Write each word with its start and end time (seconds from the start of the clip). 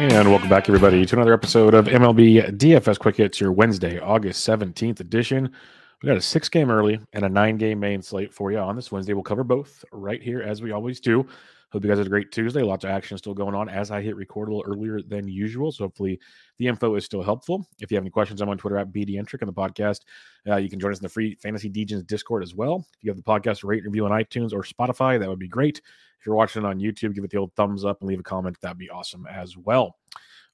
And 0.00 0.30
welcome 0.30 0.48
back, 0.48 0.66
everybody, 0.66 1.04
to 1.04 1.14
another 1.14 1.34
episode 1.34 1.74
of 1.74 1.84
MLB 1.84 2.56
DFS 2.56 2.98
Quick 2.98 3.16
Hits, 3.16 3.38
your 3.38 3.52
Wednesday, 3.52 4.00
August 4.00 4.48
17th 4.48 4.98
edition. 4.98 5.52
We 6.02 6.06
got 6.06 6.16
a 6.16 6.22
six 6.22 6.48
game 6.48 6.70
early 6.70 6.98
and 7.12 7.22
a 7.22 7.28
nine 7.28 7.58
game 7.58 7.80
main 7.80 8.00
slate 8.00 8.32
for 8.32 8.50
you 8.50 8.56
on 8.56 8.76
this 8.76 8.90
Wednesday. 8.90 9.12
We'll 9.12 9.24
cover 9.24 9.44
both 9.44 9.84
right 9.92 10.22
here, 10.22 10.40
as 10.40 10.62
we 10.62 10.72
always 10.72 11.00
do. 11.00 11.26
Hope 11.72 11.84
you 11.84 11.88
guys 11.88 11.98
had 11.98 12.06
a 12.06 12.10
great 12.10 12.32
Tuesday. 12.32 12.62
Lots 12.62 12.84
of 12.84 12.90
action 12.90 13.16
still 13.16 13.34
going 13.34 13.54
on 13.54 13.68
as 13.68 13.92
I 13.92 14.02
hit 14.02 14.16
record 14.16 14.48
a 14.48 14.54
little 14.54 14.72
earlier 14.72 15.00
than 15.02 15.28
usual. 15.28 15.70
So 15.70 15.84
hopefully 15.84 16.18
the 16.58 16.66
info 16.66 16.96
is 16.96 17.04
still 17.04 17.22
helpful. 17.22 17.64
If 17.80 17.90
you 17.90 17.96
have 17.96 18.02
any 18.02 18.10
questions, 18.10 18.40
I'm 18.40 18.48
on 18.48 18.58
Twitter 18.58 18.76
at 18.76 18.92
BDentric 18.92 19.40
on 19.40 19.46
the 19.46 19.52
podcast. 19.52 20.00
Uh, 20.48 20.56
you 20.56 20.68
can 20.68 20.80
join 20.80 20.90
us 20.90 20.98
in 20.98 21.04
the 21.04 21.08
free 21.08 21.36
Fantasy 21.36 21.70
Degens 21.70 22.04
Discord 22.06 22.42
as 22.42 22.56
well. 22.56 22.84
If 22.96 23.04
you 23.04 23.10
have 23.10 23.16
the 23.16 23.22
podcast, 23.22 23.62
rate 23.62 23.84
review 23.84 24.04
on 24.04 24.10
iTunes 24.10 24.52
or 24.52 24.62
Spotify, 24.62 25.18
that 25.20 25.28
would 25.28 25.38
be 25.38 25.48
great. 25.48 25.80
If 26.18 26.26
you're 26.26 26.34
watching 26.34 26.64
it 26.64 26.66
on 26.66 26.80
YouTube, 26.80 27.14
give 27.14 27.22
it 27.22 27.30
the 27.30 27.38
old 27.38 27.54
thumbs 27.54 27.84
up 27.84 28.00
and 28.00 28.08
leave 28.08 28.20
a 28.20 28.24
comment. 28.24 28.60
That'd 28.60 28.76
be 28.76 28.90
awesome 28.90 29.26
as 29.26 29.56
well. 29.56 29.96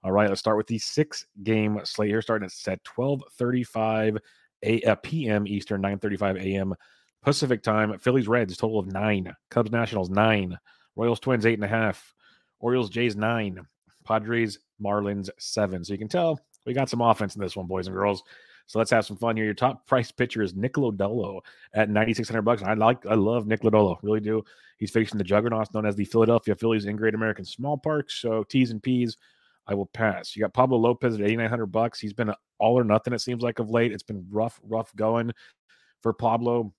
All 0.04 0.12
right, 0.12 0.28
let's 0.28 0.38
start 0.38 0.58
with 0.58 0.66
the 0.66 0.78
six 0.78 1.26
game 1.42 1.80
slate 1.84 2.10
here, 2.10 2.22
starting 2.22 2.46
at 2.46 2.84
12:35 2.84 4.18
a, 4.62 4.82
uh, 4.82 4.94
p.m. 4.96 5.46
Eastern, 5.46 5.82
9:35 5.82 6.40
a.m. 6.40 6.74
Pacific 7.22 7.62
time. 7.62 7.98
Phillies 7.98 8.28
Reds 8.28 8.56
total 8.56 8.78
of 8.78 8.92
nine. 8.92 9.34
Cubs 9.50 9.72
Nationals 9.72 10.10
nine. 10.10 10.56
Royals 10.96 11.20
Twins 11.20 11.46
eight 11.46 11.54
and 11.54 11.64
a 11.64 11.68
half. 11.68 12.14
Orioles 12.58 12.90
Jays 12.90 13.16
nine. 13.16 13.66
Padres 14.04 14.58
Marlins 14.82 15.28
seven. 15.38 15.84
So 15.84 15.92
you 15.92 15.98
can 15.98 16.08
tell 16.08 16.40
we 16.64 16.74
got 16.74 16.88
some 16.88 17.00
offense 17.00 17.36
in 17.36 17.42
this 17.42 17.56
one, 17.56 17.66
boys 17.66 17.86
and 17.86 17.94
girls. 17.94 18.22
So 18.66 18.78
let's 18.80 18.90
have 18.90 19.06
some 19.06 19.16
fun 19.16 19.36
here. 19.36 19.44
Your 19.44 19.54
top 19.54 19.86
price 19.86 20.10
pitcher 20.10 20.42
is 20.42 20.54
Nick 20.54 20.74
Lodolo 20.74 21.40
at 21.72 21.88
9600 21.88 22.42
bucks. 22.42 22.62
I 22.62 22.74
like 22.74 23.06
I 23.06 23.14
love 23.14 23.46
Nick 23.46 23.62
Lodolo, 23.62 23.96
really 24.02 24.20
do. 24.20 24.42
He's 24.78 24.90
facing 24.90 25.18
the 25.18 25.24
juggernauts 25.24 25.72
known 25.72 25.86
as 25.86 25.96
the 25.96 26.04
Philadelphia 26.04 26.54
Phillies 26.54 26.84
in 26.84 26.96
Great 26.96 27.14
American 27.14 27.44
Small 27.44 27.78
Park. 27.78 28.10
So 28.10 28.42
T's 28.42 28.72
and 28.72 28.82
P's, 28.82 29.16
I 29.66 29.74
will 29.74 29.86
pass. 29.86 30.34
You 30.34 30.42
got 30.42 30.52
Pablo 30.52 30.78
Lopez 30.78 31.14
at 31.14 31.20
8900 31.20 31.66
bucks. 31.66 32.00
He's 32.00 32.12
been 32.12 32.32
all 32.58 32.78
or 32.78 32.84
nothing 32.84 33.12
it 33.12 33.20
seems 33.20 33.42
like 33.42 33.60
of 33.60 33.70
late. 33.70 33.92
It's 33.92 34.02
been 34.02 34.26
rough 34.30 34.60
rough 34.64 34.94
going 34.96 35.32
for 36.02 36.12
Pablo. 36.12 36.72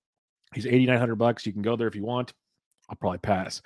He's 0.53 0.65
8900 0.65 1.15
bucks. 1.15 1.45
You 1.45 1.53
can 1.53 1.61
go 1.61 1.77
there 1.77 1.87
if 1.87 1.95
you 1.95 2.03
want. 2.03 2.33
I'll 2.89 2.95
probably 2.95 3.19
pass. 3.19 3.61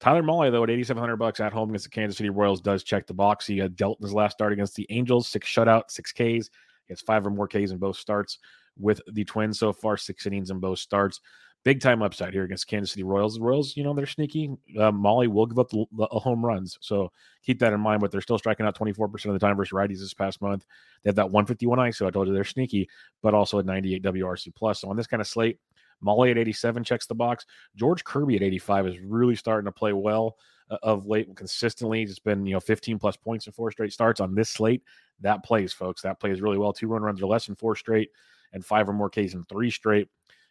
Tyler 0.00 0.22
Mahle, 0.22 0.52
though, 0.52 0.62
at 0.62 0.70
8,700 0.70 1.16
bucks 1.16 1.40
at 1.40 1.52
home 1.52 1.70
against 1.70 1.84
the 1.84 1.90
Kansas 1.90 2.16
City 2.16 2.30
Royals, 2.30 2.60
does 2.60 2.84
check 2.84 3.06
the 3.06 3.14
box. 3.14 3.46
He 3.46 3.58
had 3.58 3.74
dealt 3.74 3.98
in 3.98 4.04
his 4.04 4.14
last 4.14 4.34
start 4.34 4.52
against 4.52 4.76
the 4.76 4.86
Angels, 4.90 5.26
six 5.26 5.48
shutout, 5.48 5.90
six 5.90 6.12
Ks. 6.12 6.18
He 6.18 6.90
has 6.90 7.00
five 7.00 7.26
or 7.26 7.30
more 7.30 7.48
Ks 7.48 7.72
in 7.72 7.78
both 7.78 7.96
starts 7.96 8.38
with 8.78 9.00
the 9.12 9.24
Twins 9.24 9.58
so 9.58 9.72
far, 9.72 9.96
six 9.96 10.26
innings 10.26 10.50
in 10.50 10.60
both 10.60 10.78
starts. 10.78 11.20
Big 11.64 11.80
time 11.80 12.02
upside 12.02 12.32
here 12.32 12.44
against 12.44 12.68
Kansas 12.68 12.92
City 12.92 13.02
Royals. 13.02 13.34
The 13.34 13.40
Royals, 13.40 13.76
you 13.76 13.82
know, 13.82 13.92
they're 13.92 14.06
sneaky. 14.06 14.50
Uh, 14.78 14.92
Mahle 14.92 15.26
will 15.26 15.46
give 15.46 15.58
up 15.58 15.68
the, 15.68 15.84
the 15.92 16.06
home 16.06 16.44
runs. 16.44 16.78
So 16.80 17.10
keep 17.42 17.58
that 17.58 17.72
in 17.72 17.80
mind, 17.80 18.00
but 18.00 18.12
they're 18.12 18.20
still 18.20 18.38
striking 18.38 18.64
out 18.64 18.78
24% 18.78 19.26
of 19.26 19.32
the 19.32 19.38
time 19.40 19.56
versus 19.56 19.72
righties 19.72 19.98
this 19.98 20.14
past 20.14 20.40
month. 20.40 20.64
They 21.02 21.08
have 21.08 21.16
that 21.16 21.30
151 21.30 21.78
ISO. 21.78 22.06
I 22.06 22.10
told 22.10 22.28
you 22.28 22.32
they're 22.32 22.44
sneaky, 22.44 22.88
but 23.22 23.34
also 23.34 23.58
a 23.58 23.64
98 23.64 24.04
WRC 24.04 24.54
plus. 24.54 24.80
So 24.80 24.88
on 24.88 24.96
this 24.96 25.08
kind 25.08 25.20
of 25.20 25.26
slate, 25.26 25.58
Mahle 26.04 26.30
at 26.30 26.38
87 26.38 26.84
checks 26.84 27.06
the 27.06 27.14
box. 27.14 27.46
George 27.76 28.04
Kirby 28.04 28.36
at 28.36 28.42
85 28.42 28.86
is 28.86 29.00
really 29.00 29.36
starting 29.36 29.66
to 29.66 29.72
play 29.72 29.92
well 29.92 30.36
uh, 30.70 30.78
of 30.82 31.06
late 31.06 31.34
consistently. 31.36 32.02
It's 32.02 32.18
been, 32.18 32.46
you 32.46 32.54
know, 32.54 32.60
15 32.60 32.98
plus 32.98 33.16
points 33.16 33.46
in 33.46 33.52
four 33.52 33.70
straight 33.70 33.92
starts 33.92 34.20
on 34.20 34.34
this 34.34 34.50
slate. 34.50 34.82
That 35.20 35.44
plays, 35.44 35.72
folks. 35.72 36.02
That 36.02 36.20
plays 36.20 36.40
really 36.40 36.58
well. 36.58 36.72
Two 36.72 36.88
run 36.88 37.02
runs 37.02 37.22
or 37.22 37.26
less 37.26 37.48
in 37.48 37.56
four 37.56 37.76
straight 37.76 38.10
and 38.52 38.64
five 38.64 38.88
or 38.88 38.92
more 38.92 39.10
Ks 39.10 39.34
in 39.34 39.44
three 39.44 39.70
straight. 39.70 40.08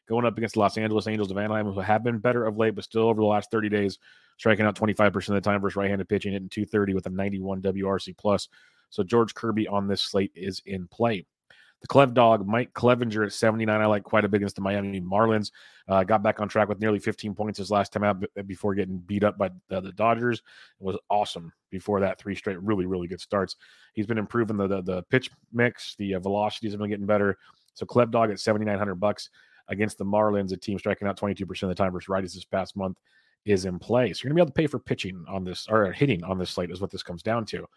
Going 0.08 0.26
up 0.26 0.38
against 0.38 0.54
the 0.54 0.62
Los 0.62 0.78
Angeles 0.78 1.08
Angels 1.08 1.32
of 1.32 1.38
Anaheim, 1.38 1.66
who 1.66 1.80
have 1.82 2.04
been 2.04 2.20
better 2.20 2.46
of 2.46 2.58
late, 2.58 2.76
but 2.76 2.86
still 2.86 3.10
over 3.10 3.20
the 3.20 3.28
last 3.28 3.52
30 3.52 3.68
days, 3.68 4.00
striking 4.38 4.66
out 4.66 4.76
25% 4.76 5.16
of 5.16 5.36
the 5.36 5.42
time 5.42 5.60
versus 5.60 5.76
right-handed 5.76 6.08
pitching, 6.08 6.32
hitting 6.32 6.48
230 6.48 6.94
with 6.94 7.06
a 7.08 7.10
91 7.10 7.62
WRC 7.62 8.16
plus. 8.18 8.48
So 8.90 9.04
George 9.04 9.34
Kirby 9.34 9.68
on 9.68 9.88
this 9.88 10.02
slate 10.02 10.32
is 10.34 10.62
in 10.66 10.88
play. 10.88 11.26
The 11.82 11.88
Clev 11.88 12.16
dog, 12.16 12.48
Mike 12.48 12.74
Clevenger 12.74 13.24
at 13.24 13.34
79, 13.34 13.82
I 13.82 13.86
like 13.86 14.04
quite 14.04 14.26
a 14.26 14.28
bit 14.28 14.38
against 14.38 14.56
the 14.56 14.62
Miami 14.62 15.00
Marlins. 15.00 15.52
Uh, 15.88 16.04
got 16.04 16.24
back 16.24 16.42
on 16.42 16.50
track 16.50 16.68
with 16.68 16.80
nearly 16.80 16.98
15 16.98 17.36
points 17.36 17.60
his 17.60 17.70
last 17.70 17.94
time 17.94 18.04
out 18.04 18.24
before 18.48 18.74
getting 18.74 18.98
beat 18.98 19.24
up 19.24 19.38
by 19.38 19.52
the, 19.70 19.82
the 19.82 19.92
Dodgers. 19.92 20.40
It 20.40 20.84
was 20.84 20.98
awesome 21.10 21.54
before 21.70 22.00
that. 22.00 22.20
Three 22.20 22.34
straight, 22.34 22.60
really, 22.62 22.88
really 22.88 23.08
good 23.08 23.22
starts. 23.22 23.58
He's 23.94 24.08
been 24.08 24.18
improving 24.18 24.58
the 24.58 24.68
the, 24.68 24.82
the 24.82 25.04
pitch 25.04 25.30
mix, 25.54 25.96
the 25.98 26.16
uh, 26.16 26.20
velocities 26.20 26.72
have 26.72 26.80
been 26.80 26.90
getting 26.90 27.06
better. 27.06 27.38
So 27.76 27.86
Clev 27.86 28.10
dog 28.10 28.32
at 28.32 28.40
7,900 28.40 28.96
bucks 28.96 29.30
against 29.68 30.00
the 30.00 30.06
Marlins, 30.06 30.52
a 30.52 30.58
team 30.58 30.80
striking 30.80 31.08
out 31.08 31.20
22% 31.20 31.64
of 31.64 31.70
the 31.70 31.76
time 31.76 31.92
versus 31.92 32.08
righties 32.08 32.34
this 32.34 32.44
past 32.44 32.76
month, 32.76 32.98
is 33.46 33.66
in 33.66 33.78
play. 33.78 34.14
So 34.14 34.22
you're 34.24 34.34
going 34.34 34.38
to 34.38 34.46
be 34.46 34.48
able 34.48 34.52
to 34.52 34.62
pay 34.62 34.68
for 34.68 34.80
pitching 34.80 35.24
on 35.28 35.44
this 35.44 35.68
or 35.70 35.92
hitting 35.92 36.24
on 36.24 36.40
this 36.40 36.50
slate, 36.50 36.72
is 36.72 36.82
what 36.82 36.90
this 36.90 37.04
comes 37.04 37.22
down 37.22 37.46
to. 37.48 37.68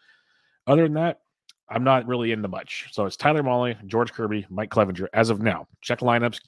Other 0.66 0.84
than 0.84 0.94
that, 0.94 1.20
I'm 1.70 1.84
not 1.84 2.06
really 2.06 2.32
into 2.32 2.48
much. 2.48 2.88
So 2.90 3.06
it's 3.06 3.16
Tyler 3.16 3.42
Mahle, 3.42 3.76
George 3.86 4.12
Kirby, 4.12 4.46
Mike 4.50 4.70
Clevenger 4.70 5.08
as 5.12 5.30
of 5.30 5.40
now. 5.40 5.68
Check 5.80 6.00
lineups, 6.00 6.40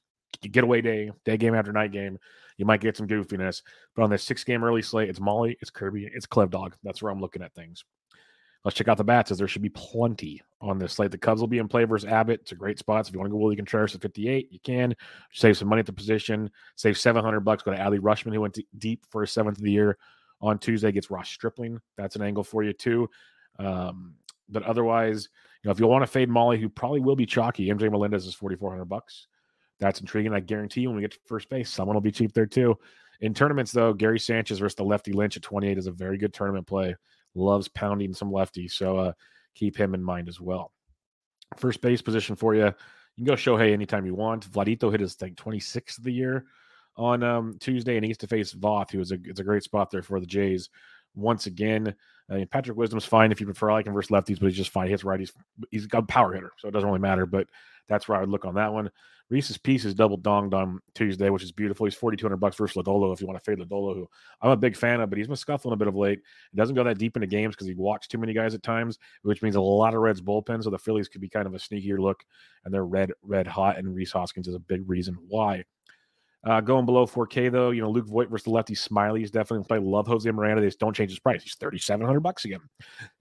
getaway 0.51 0.81
day, 0.81 1.13
day 1.25 1.37
game 1.37 1.55
after 1.55 1.73
night 1.73 1.93
game. 1.93 2.19
You 2.59 2.67
might 2.67 2.81
get 2.81 2.97
some 2.97 3.09
goofiness, 3.09 3.63
but 3.95 4.03
on 4.03 4.11
this 4.11 4.25
six 4.25 4.45
game 4.45 4.65
early 4.65 4.83
slate, 4.83 5.09
it's 5.09 5.21
Mahle, 5.21 5.57
it's 5.61 5.71
Kirby, 5.71 6.11
it's 6.13 6.27
Clev 6.27 6.51
Dog. 6.51 6.75
That's 6.83 7.03
where 7.03 7.11
I'm 7.11 7.21
looking 7.21 7.43
at 7.43 7.55
things. 7.55 7.85
Let's 8.65 8.77
check 8.77 8.89
out 8.89 8.97
the 8.97 9.05
bats 9.05 9.33
as 9.33 9.39
there 9.39 9.49
should 9.49 9.63
be 9.63 9.71
plenty 9.71 10.41
on 10.61 10.79
this 10.79 10.93
slate. 10.93 11.11
The 11.11 11.19
Cubs 11.19 11.41
will 11.41 11.49
be 11.49 11.59
in 11.59 11.67
play 11.67 11.85
versus 11.85 12.09
Abbott. 12.09 12.43
It's 12.43 12.53
a 12.53 12.57
great 12.57 12.79
spot. 12.79 13.05
So 13.05 13.11
if 13.11 13.15
you 13.15 13.19
want 13.19 13.31
to 13.31 13.33
go 13.33 13.39
Willie 13.39 13.57
Contreras 13.57 13.95
at 13.95 14.03
58, 14.03 14.53
you 14.53 14.61
can 14.63 14.95
save 15.33 15.57
some 15.57 15.67
money 15.67 15.81
at 15.81 15.87
the 15.87 15.93
position. 15.93 16.49
Save 16.77 16.97
700 16.97 17.41
bucks. 17.41 17.65
Go 17.65 17.73
to 17.73 17.79
Adley 17.79 17.99
Rutschman, 17.99 18.33
who 18.33 18.41
went 18.41 18.59
deep 18.79 19.05
for 19.11 19.23
his 19.23 19.33
seventh 19.33 19.59
of 19.59 19.65
the 19.65 19.73
year 19.73 19.99
on 20.41 20.59
Tuesday. 20.59 20.93
Gets 20.93 21.11
Ross 21.11 21.29
Stripling. 21.29 21.81
That's 21.97 22.15
an 22.15 22.23
angle 22.23 22.45
for 22.45 22.63
you 22.63 22.73
too. 22.73 23.11
Um, 23.59 24.15
but 24.49 24.63
otherwise, 24.63 25.29
you 25.63 25.69
know, 25.69 25.73
if 25.73 25.81
you 25.81 25.87
want 25.87 26.03
to 26.03 26.07
fade 26.07 26.29
Mahle, 26.29 26.59
who 26.59 26.69
probably 26.69 27.01
will 27.01 27.17
be 27.17 27.27
chalky, 27.27 27.69
MJ 27.69 27.91
Melendez 27.91 28.27
is 28.27 28.35
4,400 28.35 28.85
bucks. 28.85 29.29
That's 29.79 30.01
intriguing. 30.01 30.33
I 30.33 30.41
guarantee 30.41 30.83
you 30.83 30.89
when 30.89 30.97
we 30.97 31.03
get 31.03 31.13
to 31.13 31.19
first 31.27 31.49
base, 31.49 31.71
someone 31.71 31.95
will 31.95 32.01
be 32.01 32.13
cheap 32.13 32.33
there 32.33 32.47
too. 32.47 32.79
In 33.21 33.35
tournaments, 33.35 33.73
though, 33.73 33.93
Gary 33.93 34.19
Sanchez 34.19 34.59
versus 34.59 34.75
the 34.75 34.85
lefty 34.85 35.13
Lynch 35.13 35.37
at 35.37 35.43
28 35.43 35.79
is 35.79 35.87
a 35.87 35.93
very 35.93 36.19
good 36.19 36.35
tournament 36.35 36.67
play. 36.67 36.95
Loves 37.35 37.69
pounding 37.69 38.13
some 38.13 38.33
lefty. 38.33 38.69
So 38.69 38.97
uh, 38.97 39.13
keep 39.55 39.77
him 39.77 39.95
in 39.95 40.03
mind 40.03 40.29
as 40.29 40.41
well. 40.41 40.73
First 41.57 41.81
base 41.81 42.03
position 42.03 42.37
for 42.37 42.55
you. 42.55 42.67
You 43.17 43.25
can 43.25 43.25
go 43.25 43.35
Shohei 43.35 43.73
anytime 43.73 44.07
you 44.07 44.15
want. 44.15 44.51
Vladito 44.51 44.91
hit 44.91 45.01
his 45.01 45.15
thing 45.15 45.35
26th 45.35 45.99
of 45.99 46.05
the 46.05 46.13
year 46.13 46.47
on 46.97 47.23
um, 47.23 47.57
Tuesday, 47.61 47.97
and 47.97 48.05
he 48.05 48.09
needs 48.09 48.19
to 48.19 48.27
face 48.27 48.53
Voth, 48.53 48.91
who 48.91 49.01
is 49.01 49.13
a 49.13 49.19
it's 49.25 49.41
a 49.41 49.45
great 49.45 49.63
spot 49.63 49.91
there 49.91 50.03
for 50.03 50.21
the 50.21 50.27
Jays 50.27 50.69
once 51.15 51.47
again. 51.47 51.95
I 52.31 52.45
Patrick 52.45 52.77
Wisdom's 52.77 53.05
fine 53.05 53.33
if 53.33 53.41
you 53.41 53.47
prefer. 53.47 53.71
I 53.71 53.83
can 53.83 53.93
versus 53.93 54.11
lefties, 54.11 54.41
but 54.41 54.47
he's 54.47 54.57
just 54.57 54.71
fine. 54.71 54.87
He 54.87 54.93
hits 54.93 55.03
righties. 55.03 55.33
He's 55.71 55.87
got 55.87 56.05
a 56.05 56.07
power 56.07 56.33
hitter, 56.33 56.53
so 56.59 56.69
it 56.69 56.73
doesn't 56.73 56.89
really 56.89 57.01
matter. 57.01 57.27
But 57.27 57.49
that's 57.89 58.09
where 58.09 58.17
I 58.17 58.21
would 58.21 58.31
look 58.31 58.45
on 58.45 58.55
that 58.55 58.73
one. 58.73 58.91
Reese's 59.33 59.57
piece 59.57 59.87
is 59.87 59.95
double 59.95 60.19
donged 60.19 60.53
on 60.53 60.79
Tuesday, 60.95 61.31
which 61.31 61.43
is 61.43 61.53
beautiful. 61.53 61.87
He's 61.87 61.95
4,200 61.95 62.37
bucks 62.37 62.57
versus 62.57 62.77
Lodolo 62.77 63.15
if 63.15 63.21
you 63.23 63.27
want 63.27 63.43
to 63.43 63.45
fade 63.45 63.59
Lodolo, 63.59 63.95
who 63.95 64.09
I'm 64.43 64.51
a 64.51 64.57
big 64.57 64.77
fan 64.77 65.01
of, 65.01 65.09
but 65.09 65.17
he's 65.17 65.27
been 65.27 65.37
scuffling 65.37 65.73
a 65.73 65.77
bit 65.77 65.89
of 65.89 65.97
late. 65.97 66.21
He 66.51 66.57
doesn't 66.57 66.75
go 66.75 66.85
that 66.85 66.99
deep 66.99 67.17
into 67.17 67.27
games 67.27 67.55
because 67.55 67.67
he 67.67 67.75
walks 67.75 68.07
too 68.07 68.19
many 68.19 68.35
guys 68.35 68.55
at 68.55 68.63
times, 68.63 68.99
which 69.23 69.41
means 69.41 69.57
a 69.57 69.61
lot 69.61 69.95
of 69.95 70.01
Reds 70.01 70.21
bullpen. 70.21 70.63
So 70.63 70.69
the 70.69 70.79
Phillies 70.79 71.09
could 71.09 71.23
be 71.23 71.31
kind 71.31 71.47
of 71.47 71.55
a 71.55 71.59
sneakier 71.59 71.99
look, 71.99 72.23
and 72.65 72.75
they're 72.75 72.85
red, 72.85 73.13
red 73.23 73.47
hot, 73.47 73.79
and 73.79 73.95
Rhys 73.95 74.13
Hoskins 74.13 74.49
is 74.49 74.55
a 74.55 74.61
big 74.61 74.87
reason 74.87 75.17
why. 75.29 75.65
Uh, 76.45 76.61
going 76.61 76.85
below 76.85 77.07
4K 77.07 77.53
though, 77.53 77.71
you 77.71 77.83
know 77.83 77.91
Luke 77.91 78.09
Voit 78.09 78.29
versus 78.29 78.45
the 78.45 78.51
lefty 78.51 78.75
Smyly 78.75 79.23
is 79.23 79.31
definitely 79.31 79.65
play. 79.67 79.79
Love 79.79 80.09
Jose 80.09 80.29
Miranda. 80.31 80.61
They 80.61 80.67
just 80.67 80.81
don't 80.81 80.95
change 80.95 81.11
his 81.11 81.21
price. 81.21 81.43
He's 81.43 81.55
3,700 81.55 82.21
bucks 82.21 82.45
again. 82.45 82.61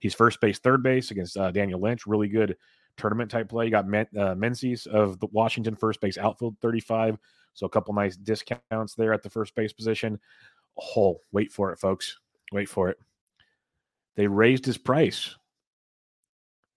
He's 0.00 0.14
first 0.14 0.40
base, 0.40 0.58
third 0.58 0.82
base 0.82 1.12
against 1.12 1.36
uh, 1.36 1.52
Daniel 1.52 1.80
Lynch. 1.80 2.06
Really 2.06 2.28
good 2.28 2.56
tournament 2.96 3.30
type 3.30 3.48
play. 3.48 3.66
You 3.66 3.70
got 3.70 3.86
Men- 3.86 4.08
uh, 4.16 4.34
Meneses 4.34 4.86
of 4.88 5.20
the 5.20 5.28
Washington 5.30 5.76
first 5.76 6.00
base 6.00 6.18
outfield 6.18 6.56
35. 6.60 7.16
So 7.54 7.66
a 7.66 7.68
couple 7.70 7.94
nice 7.94 8.16
discounts 8.16 8.94
there 8.96 9.12
at 9.12 9.22
the 9.22 9.30
first 9.30 9.54
base 9.54 9.72
position. 9.72 10.18
Oh, 10.96 11.18
wait 11.32 11.52
for 11.52 11.70
it, 11.72 11.78
folks. 11.78 12.18
Wait 12.50 12.68
for 12.68 12.88
it. 12.88 12.96
They 14.16 14.26
raised 14.26 14.64
his 14.66 14.78
price. 14.78 15.36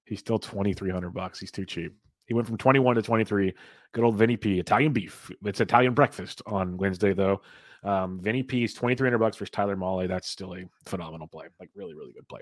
He's 0.06 0.20
still 0.20 0.38
2,300 0.38 1.10
bucks. 1.12 1.40
He's 1.40 1.52
too 1.52 1.66
cheap. 1.66 1.96
He 2.26 2.34
went 2.34 2.48
from 2.48 2.58
21 2.58 2.96
to 2.96 3.02
23. 3.02 3.54
Good 3.94 4.04
old 4.04 4.18
Vinny 4.18 4.38
P. 4.38 4.60
Italian 4.60 4.94
beef. 4.94 5.32
It's 5.44 5.62
Italian 5.62 5.94
breakfast 5.94 6.42
on 6.46 6.78
Wednesday, 6.78 7.14
though. 7.14 7.42
Um, 7.84 8.20
Vinny 8.20 8.42
P 8.44 8.64
is 8.64 8.74
2,300 8.74 9.18
bucks 9.20 9.38
versus 9.38 9.52
Tyler 9.52 9.76
Mahle. 9.76 10.08
That's 10.08 10.30
still 10.30 10.56
a 10.56 10.64
phenomenal 10.86 11.28
play. 11.28 11.46
Like, 11.60 11.70
really, 11.76 11.94
really 11.94 12.14
good 12.14 12.28
play. 12.28 12.42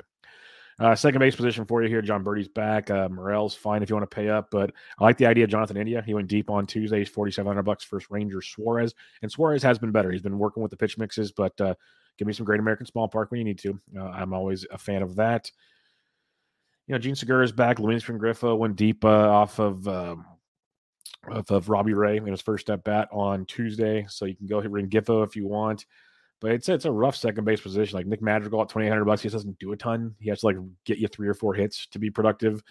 Uh, 0.79 0.95
second 0.95 1.19
base 1.19 1.35
position 1.35 1.65
for 1.65 1.83
you 1.83 1.89
here. 1.89 2.01
Jon 2.01 2.23
Berti's 2.23 2.47
back. 2.47 2.89
Uh, 2.89 3.07
Morel's 3.09 3.53
fine 3.53 3.83
if 3.83 3.89
you 3.89 3.95
want 3.95 4.09
to 4.09 4.15
pay 4.15 4.29
up, 4.29 4.47
but 4.49 4.71
I 4.97 5.03
like 5.03 5.17
the 5.17 5.25
idea 5.25 5.43
of 5.43 5.49
Jonathan 5.49 5.77
India. 5.77 6.01
He 6.05 6.13
went 6.13 6.27
deep 6.27 6.49
on 6.49 6.65
Tuesday. 6.65 6.99
He's 6.99 7.09
4,700 7.09 7.61
bucks 7.61 7.85
versus 7.85 8.09
Ranger 8.09 8.41
Suarez. 8.41 8.95
And 9.21 9.31
Suarez 9.31 9.61
has 9.61 9.77
been 9.77 9.91
better. 9.91 10.11
He's 10.11 10.21
been 10.21 10.39
working 10.39 10.63
with 10.63 10.71
the 10.71 10.77
pitch 10.77 10.97
mixes, 10.97 11.31
but 11.31 11.59
uh, 11.61 11.75
give 12.17 12.27
me 12.27 12.33
some 12.33 12.45
Great 12.45 12.59
American 12.59 12.87
Small 12.87 13.07
Park 13.07 13.29
when 13.29 13.39
you 13.39 13.45
need 13.45 13.59
to. 13.59 13.79
Uh, 13.95 14.05
I'm 14.05 14.33
always 14.33 14.65
a 14.71 14.77
fan 14.77 15.03
of 15.03 15.15
that 15.17 15.51
you 16.87 16.93
know, 16.93 16.99
Jean 16.99 17.15
Segura 17.15 17.43
is 17.43 17.51
back. 17.51 17.79
Luis 17.79 18.03
Rengifo 18.03 18.57
went 18.57 18.75
deep 18.75 19.05
uh, 19.05 19.29
off 19.29 19.59
of, 19.59 19.87
um, 19.87 20.25
of, 21.29 21.49
of 21.49 21.69
Robbie 21.69 21.93
Ray 21.93 22.17
in 22.17 22.25
his 22.25 22.41
first 22.41 22.65
step 22.65 22.83
bat 22.83 23.07
on 23.11 23.45
Tuesday. 23.45 24.05
So 24.09 24.25
you 24.25 24.35
can 24.35 24.47
go 24.47 24.59
hit 24.59 24.71
Rengifo 24.71 25.23
if 25.23 25.35
you 25.35 25.47
want. 25.47 25.85
But 26.41 26.51
it's 26.51 26.67
it's 26.67 26.83
a 26.83 26.91
rough 26.91 27.15
second 27.15 27.45
base 27.45 27.61
position. 27.61 27.97
Like 27.97 28.05
Nick 28.05 28.21
Madrigal 28.21 28.61
at 28.61 28.67
twenty 28.67 28.87
eight 28.87 28.89
hundred 28.89 29.05
bucks, 29.05 29.21
he 29.21 29.29
doesn't 29.29 29.59
do 29.59 29.71
a 29.71 29.77
ton. 29.77 30.13
He 30.19 30.27
has 30.29 30.41
to 30.41 30.47
like 30.47 30.57
get 30.83 30.97
you 30.97 31.07
three 31.07 31.29
or 31.29 31.33
four 31.33 31.53
hits 31.53 31.87
to 31.87 31.99
be 31.99 32.09
productive 32.09 32.61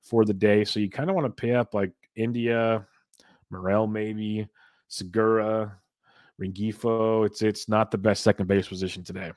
for 0.00 0.24
the 0.24 0.32
day. 0.32 0.64
So 0.64 0.80
you 0.80 0.88
kind 0.88 1.10
of 1.10 1.14
want 1.14 1.26
to 1.26 1.40
pay 1.40 1.54
up 1.54 1.74
like 1.74 1.92
India, 2.16 2.86
Morel 3.50 3.86
maybe, 3.86 4.48
Segura, 4.86 5.76
Rengifo. 6.40 7.26
It's 7.26 7.42
it's 7.42 7.68
not 7.68 7.90
the 7.90 7.98
best 7.98 8.22
second 8.22 8.46
base 8.46 8.66
position 8.66 9.04
today. 9.04 9.32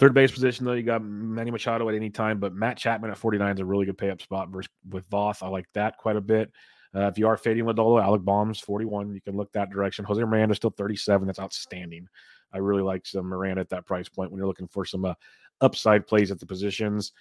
Third 0.00 0.14
base 0.14 0.32
position, 0.32 0.64
though, 0.64 0.72
you 0.72 0.82
got 0.82 1.04
Manny 1.04 1.50
Machado 1.50 1.86
at 1.90 1.94
any 1.94 2.08
time, 2.08 2.40
but 2.40 2.54
Matt 2.54 2.78
Chapman 2.78 3.10
at 3.10 3.18
49 3.18 3.52
is 3.52 3.60
a 3.60 3.66
really 3.66 3.84
good 3.84 3.98
pay 3.98 4.08
up 4.08 4.22
spot 4.22 4.48
versus, 4.48 4.70
with 4.88 5.06
Voth. 5.10 5.42
I 5.42 5.48
like 5.48 5.66
that 5.74 5.98
quite 5.98 6.16
a 6.16 6.22
bit. 6.22 6.50
Uh, 6.94 7.02
if 7.08 7.18
you 7.18 7.28
are 7.28 7.36
fading 7.36 7.66
Lodolo, 7.66 8.02
Alec 8.02 8.22
Bohm's 8.22 8.60
41. 8.60 9.14
You 9.14 9.20
can 9.20 9.36
look 9.36 9.52
that 9.52 9.68
direction. 9.68 10.06
Jose 10.06 10.22
Miranda 10.22 10.54
still 10.54 10.70
37. 10.70 11.26
That's 11.26 11.38
outstanding. 11.38 12.08
I 12.50 12.58
really 12.58 12.80
like 12.80 13.04
some 13.04 13.26
Miranda 13.26 13.60
at 13.60 13.68
that 13.68 13.84
price 13.84 14.08
point 14.08 14.30
when 14.30 14.38
you're 14.38 14.48
looking 14.48 14.68
for 14.68 14.86
some 14.86 15.04
uh, 15.04 15.12
upside 15.60 16.06
plays 16.06 16.30
at 16.30 16.40
the 16.40 16.46
positions. 16.46 17.12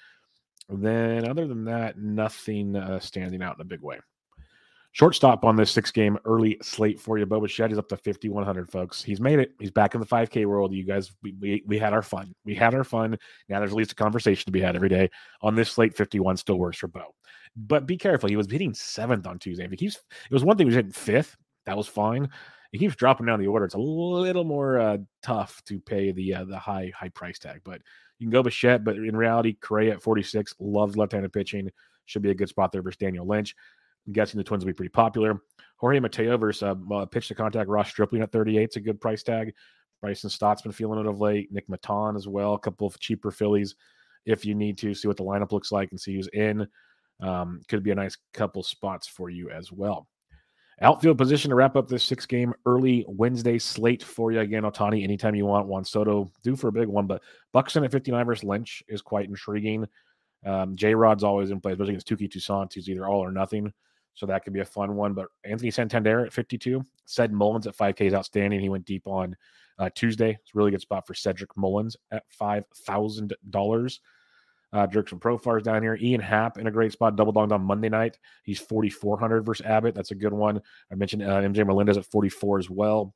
Then, 0.69 1.27
other 1.27 1.47
than 1.47 1.65
that, 1.65 1.97
nothing 1.97 2.77
uh, 2.77 3.01
standing 3.01 3.43
out 3.43 3.57
in 3.57 3.61
a 3.61 3.65
big 3.65 3.81
way. 3.81 3.99
Shortstop 4.91 5.45
on 5.45 5.55
this 5.55 5.69
six 5.69 5.91
game 5.91 6.17
early 6.25 6.57
slate 6.61 6.99
for 6.99 7.17
you. 7.17 7.25
Bo 7.25 7.39
Bichette 7.39 7.71
is 7.71 7.77
up 7.77 7.87
to 7.89 7.97
5,100, 7.97 8.71
folks. 8.71 9.03
He's 9.03 9.21
made 9.21 9.39
it. 9.39 9.51
He's 9.59 9.71
back 9.71 9.93
in 9.93 10.01
the 10.01 10.07
5K 10.07 10.45
world. 10.45 10.73
You 10.73 10.83
guys, 10.83 11.11
we, 11.21 11.35
we, 11.39 11.63
we 11.67 11.77
had 11.77 11.93
our 11.93 12.01
fun. 12.01 12.33
We 12.43 12.55
had 12.55 12.73
our 12.73 12.83
fun. 12.83 13.17
Now 13.49 13.59
there's 13.59 13.71
at 13.71 13.77
least 13.77 13.91
a 13.91 13.95
conversation 13.95 14.45
to 14.45 14.51
be 14.51 14.61
had 14.61 14.75
every 14.75 14.89
day. 14.89 15.09
On 15.41 15.55
this 15.55 15.71
slate, 15.71 15.95
51 15.95 16.37
still 16.37 16.57
works 16.57 16.77
for 16.77 16.87
Bo. 16.87 17.13
But 17.55 17.85
be 17.85 17.97
careful. 17.97 18.29
He 18.29 18.35
was 18.35 18.49
hitting 18.49 18.73
seventh 18.73 19.27
on 19.27 19.37
Tuesday. 19.37 19.65
If 19.65 19.71
he 19.71 19.77
keeps, 19.77 19.95
it 19.95 20.33
was 20.33 20.43
one 20.43 20.57
thing 20.57 20.65
he 20.65 20.69
was 20.69 20.75
hitting 20.75 20.91
fifth. 20.91 21.37
That 21.65 21.77
was 21.77 21.87
fine. 21.87 22.29
He 22.71 22.77
keeps 22.77 22.95
dropping 22.95 23.25
down 23.25 23.39
the 23.39 23.47
order. 23.47 23.65
It's 23.65 23.75
a 23.75 23.79
little 23.79 24.43
more 24.43 24.79
uh, 24.79 24.97
tough 25.23 25.61
to 25.65 25.79
pay 25.79 26.11
the 26.11 26.35
uh, 26.35 26.45
the 26.45 26.57
high 26.57 26.91
high 26.95 27.09
price 27.09 27.39
tag. 27.39 27.61
But 27.63 27.81
you 28.19 28.27
can 28.27 28.31
go 28.31 28.43
Bichette. 28.43 28.83
But 28.83 28.97
in 28.97 29.15
reality, 29.15 29.53
Correa 29.59 29.93
at 29.93 30.01
46 30.01 30.55
loves 30.59 30.95
left-handed 30.95 31.33
pitching. 31.33 31.71
Should 32.05 32.21
be 32.21 32.31
a 32.31 32.35
good 32.35 32.49
spot 32.49 32.71
there 32.71 32.81
versus 32.81 32.97
Daniel 32.97 33.27
Lynch. 33.27 33.55
I'm 34.09 34.13
guessing 34.13 34.39
the 34.39 34.43
Twins 34.43 34.65
will 34.65 34.71
be 34.71 34.75
pretty 34.75 34.89
popular. 34.89 35.39
Jorge 35.77 35.99
Mateo 35.99 36.35
versus 36.35 36.63
uh, 36.63 37.05
pitch 37.05 37.27
to 37.27 37.35
contact 37.35 37.69
Ross 37.69 37.89
Stripling 37.89 38.23
at 38.23 38.31
38 38.31 38.69
is 38.69 38.75
a 38.75 38.79
good 38.79 38.99
price 38.99 39.21
tag. 39.21 39.53
Bryson 40.01 40.31
Stott's 40.31 40.63
been 40.63 40.71
feeling 40.71 40.99
it 40.99 41.05
of 41.05 41.21
late. 41.21 41.51
Nick 41.51 41.67
Maton 41.69 42.15
as 42.15 42.27
well. 42.27 42.55
A 42.55 42.59
couple 42.59 42.87
of 42.87 42.99
cheaper 42.99 43.29
Phillies 43.29 43.75
if 44.25 44.45
you 44.45 44.55
need 44.55 44.77
to 44.79 44.95
see 44.95 45.07
what 45.07 45.15
the 45.15 45.23
lineup 45.23 45.51
looks 45.51 45.71
like 45.71 45.91
and 45.91 46.01
see 46.01 46.15
who's 46.15 46.27
in. 46.29 46.67
Um, 47.21 47.61
could 47.67 47.83
be 47.83 47.91
a 47.91 47.95
nice 47.95 48.17
couple 48.33 48.63
spots 48.63 49.07
for 49.07 49.29
you 49.29 49.51
as 49.51 49.71
well. 49.71 50.07
Outfield 50.81 51.17
position 51.17 51.49
to 51.49 51.55
wrap 51.55 51.75
up 51.75 51.87
this 51.87 52.03
six 52.03 52.25
game 52.25 52.53
early 52.65 53.05
Wednesday 53.07 53.59
slate 53.59 54.01
for 54.01 54.31
you. 54.31 54.39
Again, 54.39 54.63
Ohtani, 54.63 55.03
anytime 55.03 55.35
you 55.35 55.45
want. 55.45 55.67
Juan 55.67 55.83
Soto, 55.83 56.31
due 56.41 56.55
for 56.55 56.69
a 56.69 56.71
big 56.71 56.87
one, 56.87 57.05
but 57.05 57.21
Buxton 57.51 57.83
at 57.83 57.91
59 57.91 58.25
versus 58.25 58.43
Lynch 58.43 58.81
is 58.87 59.01
quite 59.01 59.27
intriguing. 59.27 59.85
Um, 60.45 60.75
J 60.75 60.95
Rod's 60.95 61.23
always 61.23 61.51
in 61.51 61.59
play, 61.59 61.73
especially 61.73 61.95
against 61.95 62.07
Touki 62.07 62.31
Toussaint, 62.31 62.73
who's 62.73 62.89
either 62.89 63.05
all 63.05 63.19
or 63.19 63.31
nothing. 63.31 63.73
So 64.13 64.25
that 64.25 64.43
could 64.43 64.53
be 64.53 64.59
a 64.59 64.65
fun 64.65 64.95
one. 64.95 65.13
But 65.13 65.27
Anthony 65.43 65.71
Santander 65.71 66.25
at 66.25 66.33
52, 66.33 66.83
Ced 67.05 67.31
Mullins 67.31 67.67
at 67.67 67.77
5K 67.77 68.01
is 68.01 68.13
outstanding. 68.13 68.59
He 68.59 68.69
went 68.69 68.85
deep 68.85 69.07
on 69.07 69.35
uh, 69.77 69.89
Tuesday. 69.95 70.31
It's 70.41 70.53
a 70.53 70.57
really 70.57 70.71
good 70.71 70.81
spot 70.81 71.07
for 71.07 71.13
Cedric 71.13 71.55
Mullins 71.55 71.95
at 72.11 72.23
$5,000. 72.39 73.99
Uh, 74.71 74.85
Jurickson 74.85 75.19
Profar 75.19 75.63
down 75.63 75.81
here. 75.81 75.97
Ian 75.99 76.21
Happ 76.21 76.57
in 76.57 76.67
a 76.67 76.71
great 76.71 76.91
spot, 76.91 77.15
double 77.15 77.33
donged 77.33 77.51
on 77.51 77.63
Monday 77.63 77.89
night. 77.89 78.19
He's 78.43 78.59
4,400 78.59 79.41
versus 79.41 79.65
Abbott. 79.65 79.95
That's 79.95 80.11
a 80.11 80.15
good 80.15 80.33
one. 80.33 80.61
I 80.91 80.95
mentioned 80.95 81.23
uh, 81.23 81.41
MJ 81.41 81.65
Melendez 81.65 81.97
at 81.97 82.05
44 82.05 82.59
as 82.59 82.69
well. 82.69 83.15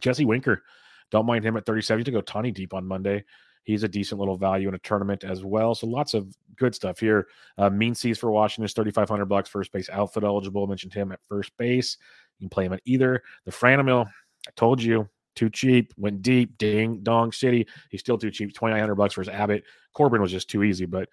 Jesse 0.00 0.24
Winker, 0.24 0.62
don't 1.10 1.26
mind 1.26 1.44
him 1.44 1.56
at 1.56 1.66
37. 1.66 2.04
to 2.04 2.10
go 2.10 2.20
Tawny 2.20 2.50
deep 2.50 2.74
on 2.74 2.86
Monday 2.86 3.24
he's 3.64 3.82
a 3.82 3.88
decent 3.88 4.18
little 4.18 4.36
value 4.36 4.68
in 4.68 4.74
a 4.74 4.78
tournament 4.78 5.24
as 5.24 5.44
well. 5.44 5.74
So 5.74 5.86
lots 5.86 6.14
of 6.14 6.34
good 6.56 6.74
stuff 6.74 7.00
here. 7.00 7.28
Uh, 7.58 7.70
Meneses 7.70 8.18
for 8.18 8.30
Washington 8.30 8.64
is 8.64 8.72
3,500 8.72 9.26
bucks. 9.26 9.48
First 9.48 9.72
base 9.72 9.88
outfit 9.90 10.24
eligible. 10.24 10.64
I 10.64 10.68
mentioned 10.68 10.92
him 10.92 11.12
at 11.12 11.20
first 11.28 11.56
base. 11.56 11.96
You 12.38 12.44
can 12.44 12.50
play 12.50 12.64
him 12.66 12.72
at 12.72 12.82
either. 12.84 13.22
The 13.44 13.52
Franmil, 13.52 14.06
I 14.06 14.50
told 14.56 14.82
you, 14.82 15.08
too 15.36 15.50
cheap. 15.50 15.92
Went 15.96 16.22
deep. 16.22 16.58
Ding 16.58 17.00
dong 17.02 17.32
city. 17.32 17.66
He's 17.90 18.00
still 18.00 18.18
too 18.18 18.30
cheap. 18.30 18.52
2,900 18.54 18.94
bucks 18.94 19.14
for 19.14 19.20
his 19.20 19.28
Abbott. 19.28 19.64
Corbin 19.92 20.20
was 20.20 20.32
just 20.32 20.50
too 20.50 20.62
easy, 20.62 20.86
but 20.86 21.08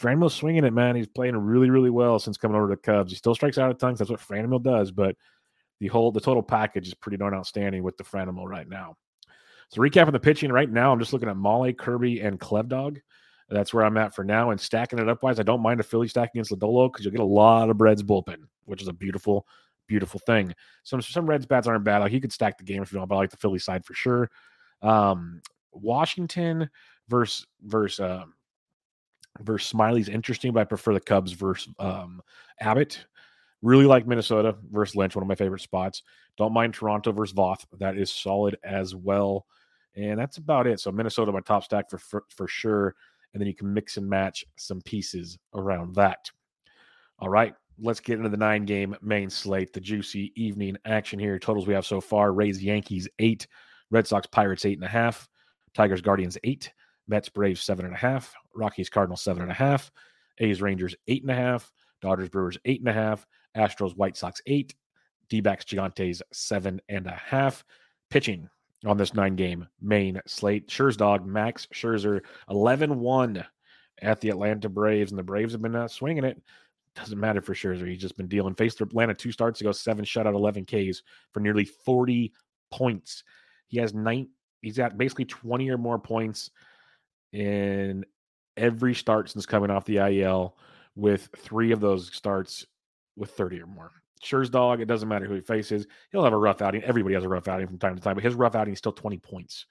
Franmil's 0.00 0.34
swinging 0.34 0.64
it, 0.64 0.72
man. 0.72 0.96
He's 0.96 1.06
playing 1.06 1.36
really, 1.36 1.70
really 1.70 1.90
well 1.90 2.18
since 2.18 2.36
coming 2.36 2.56
over 2.56 2.68
to 2.68 2.74
the 2.74 2.80
Cubs. 2.80 3.12
He 3.12 3.16
still 3.16 3.34
strikes 3.34 3.58
out 3.58 3.70
at 3.70 3.78
times. 3.78 3.98
That's 3.98 4.10
what 4.10 4.20
Franmil 4.20 4.62
does, 4.62 4.90
but 4.90 5.16
the 5.78 5.88
whole 5.88 6.10
the 6.10 6.20
total 6.20 6.42
package 6.42 6.88
is 6.88 6.94
pretty 6.94 7.18
darn 7.18 7.34
outstanding 7.34 7.82
with 7.82 7.96
the 7.96 8.04
Franmil 8.04 8.46
right 8.46 8.68
now. 8.68 8.96
So 9.70 9.80
recapping 9.80 10.12
the 10.12 10.20
pitching 10.20 10.52
right 10.52 10.70
now, 10.70 10.92
I'm 10.92 10.98
just 10.98 11.12
looking 11.12 11.28
at 11.28 11.36
Mahle, 11.36 11.76
Kirby, 11.76 12.20
and 12.20 12.38
Clevdog. 12.38 13.00
That's 13.48 13.72
where 13.72 13.84
I'm 13.84 13.96
at 13.96 14.14
for 14.14 14.24
now. 14.24 14.50
And 14.50 14.60
stacking 14.60 14.98
it 14.98 15.08
up 15.08 15.22
wise, 15.22 15.40
I 15.40 15.44
don't 15.44 15.62
mind 15.62 15.80
a 15.80 15.82
Philly 15.82 16.08
stack 16.08 16.30
against 16.34 16.52
Lodolo 16.52 16.90
because 16.90 17.04
you'll 17.04 17.12
get 17.12 17.20
a 17.20 17.24
lot 17.24 17.70
of 17.70 17.80
Reds 17.80 18.02
bullpen, 18.02 18.44
which 18.64 18.82
is 18.82 18.88
a 18.88 18.92
beautiful, 18.92 19.46
beautiful 19.86 20.20
thing. 20.20 20.54
Some 20.82 21.00
some 21.02 21.26
Reds 21.26 21.46
bats 21.46 21.66
aren't 21.66 21.84
bad. 21.84 21.98
Like 21.98 22.12
you 22.12 22.20
could 22.20 22.32
stack 22.32 22.58
the 22.58 22.64
game 22.64 22.82
if 22.82 22.92
you 22.92 22.98
want, 22.98 23.08
but 23.08 23.16
I 23.16 23.18
like 23.18 23.30
the 23.30 23.36
Philly 23.36 23.58
side 23.58 23.84
for 23.84 23.94
sure. 23.94 24.30
Um, 24.82 25.42
Washington 25.72 26.70
versus 27.08 27.46
versus 27.62 28.00
uh, 28.00 28.24
versus 29.40 29.68
Smyly's 29.68 30.08
interesting, 30.08 30.52
but 30.52 30.60
I 30.60 30.64
prefer 30.64 30.94
the 30.94 31.00
Cubs 31.00 31.32
versus 31.32 31.72
um, 31.78 32.22
Abbott. 32.60 33.04
Really 33.62 33.84
like 33.84 34.06
Minnesota 34.06 34.56
versus 34.70 34.96
Lynch, 34.96 35.14
one 35.14 35.22
of 35.22 35.28
my 35.28 35.34
favorite 35.34 35.60
spots. 35.60 36.02
Don't 36.38 36.54
mind 36.54 36.72
Toronto 36.72 37.12
versus 37.12 37.34
Voth. 37.34 37.66
That 37.78 37.98
is 37.98 38.10
solid 38.10 38.56
as 38.64 38.94
well. 38.94 39.44
And 39.96 40.18
that's 40.18 40.38
about 40.38 40.66
it. 40.66 40.80
So 40.80 40.92
Minnesota, 40.92 41.32
my 41.32 41.40
top 41.40 41.64
stack 41.64 41.90
for, 41.90 41.98
for, 41.98 42.24
for 42.28 42.46
sure. 42.46 42.94
And 43.32 43.40
then 43.40 43.46
you 43.46 43.54
can 43.54 43.72
mix 43.72 43.96
and 43.96 44.08
match 44.08 44.44
some 44.56 44.80
pieces 44.82 45.38
around 45.54 45.94
that. 45.94 46.30
All 47.18 47.28
right, 47.28 47.54
let's 47.78 48.00
get 48.00 48.18
into 48.18 48.28
the 48.28 48.36
nine 48.36 48.64
game 48.64 48.96
main 49.02 49.30
slate, 49.30 49.72
the 49.72 49.80
juicy 49.80 50.32
evening 50.36 50.76
action 50.84 51.18
here. 51.18 51.38
Totals 51.38 51.66
we 51.66 51.74
have 51.74 51.86
so 51.86 52.00
far 52.00 52.32
Rays, 52.32 52.62
Yankees, 52.62 53.08
eight, 53.18 53.46
Red 53.90 54.06
Sox, 54.06 54.26
Pirates, 54.26 54.64
eight 54.64 54.78
and 54.78 54.84
a 54.84 54.88
half, 54.88 55.28
Tigers, 55.74 56.00
Guardians, 56.00 56.38
eight, 56.44 56.72
Mets, 57.08 57.28
Braves, 57.28 57.62
seven 57.62 57.84
and 57.84 57.94
a 57.94 57.98
half, 57.98 58.32
Rockies, 58.54 58.88
Cardinals, 58.88 59.22
seven 59.22 59.42
and 59.42 59.50
a 59.50 59.54
half, 59.54 59.90
A's, 60.38 60.62
Rangers, 60.62 60.94
eight 61.08 61.22
and 61.22 61.30
a 61.30 61.34
half, 61.34 61.70
Dodgers, 62.00 62.28
Brewers, 62.28 62.58
eight 62.64 62.80
and 62.80 62.88
a 62.88 62.92
half, 62.92 63.26
Astros, 63.56 63.96
White 63.96 64.16
Sox, 64.16 64.40
eight, 64.46 64.74
D 65.28 65.40
backs, 65.40 65.64
Gigantes, 65.64 66.22
seven 66.32 66.80
and 66.88 67.06
a 67.06 67.14
half. 67.14 67.64
Pitching 68.10 68.48
on 68.84 68.96
this 68.96 69.14
nine 69.14 69.36
game 69.36 69.66
main 69.80 70.20
slate. 70.26 70.68
Dog, 70.96 71.26
Max 71.26 71.66
Scherzer, 71.74 72.20
11 72.48 72.98
1 72.98 73.44
at 74.02 74.20
the 74.20 74.30
Atlanta 74.30 74.68
Braves, 74.68 75.12
and 75.12 75.18
the 75.18 75.22
Braves 75.22 75.52
have 75.52 75.62
been 75.62 75.76
uh, 75.76 75.88
swinging 75.88 76.24
it. 76.24 76.40
Doesn't 76.96 77.20
matter 77.20 77.40
for 77.40 77.54
Scherzer. 77.54 77.86
He's 77.86 78.00
just 78.00 78.16
been 78.16 78.28
dealing. 78.28 78.54
Faced 78.54 78.80
Atlanta 78.80 79.14
two 79.14 79.32
starts 79.32 79.60
ago, 79.60 79.72
seven 79.72 80.04
shutout, 80.04 80.34
11 80.34 80.64
Ks 80.64 81.02
for 81.32 81.40
nearly 81.40 81.64
40 81.64 82.32
points. 82.70 83.22
He 83.68 83.78
has 83.78 83.94
nine. 83.94 84.28
He's 84.62 84.76
got 84.76 84.98
basically 84.98 85.26
20 85.26 85.70
or 85.70 85.78
more 85.78 85.98
points 85.98 86.50
in 87.32 88.04
every 88.56 88.94
start 88.94 89.30
since 89.30 89.46
coming 89.46 89.70
off 89.70 89.84
the 89.84 89.98
IL, 89.98 90.56
with 90.96 91.28
three 91.36 91.70
of 91.72 91.80
those 91.80 92.12
starts 92.12 92.66
with 93.16 93.30
30 93.30 93.62
or 93.62 93.66
more. 93.66 93.92
Scherz 94.22 94.50
dog, 94.50 94.80
it 94.80 94.86
doesn't 94.86 95.08
matter 95.08 95.26
who 95.26 95.34
he 95.34 95.40
faces. 95.40 95.86
He'll 96.12 96.24
have 96.24 96.32
a 96.32 96.38
rough 96.38 96.62
outing. 96.62 96.82
Everybody 96.82 97.14
has 97.14 97.24
a 97.24 97.28
rough 97.28 97.48
outing 97.48 97.66
from 97.66 97.78
time 97.78 97.96
to 97.96 98.02
time, 98.02 98.14
but 98.14 98.24
his 98.24 98.34
rough 98.34 98.54
outing 98.54 98.72
is 98.72 98.78
still 98.78 98.92
20 98.92 99.18
points. 99.18 99.66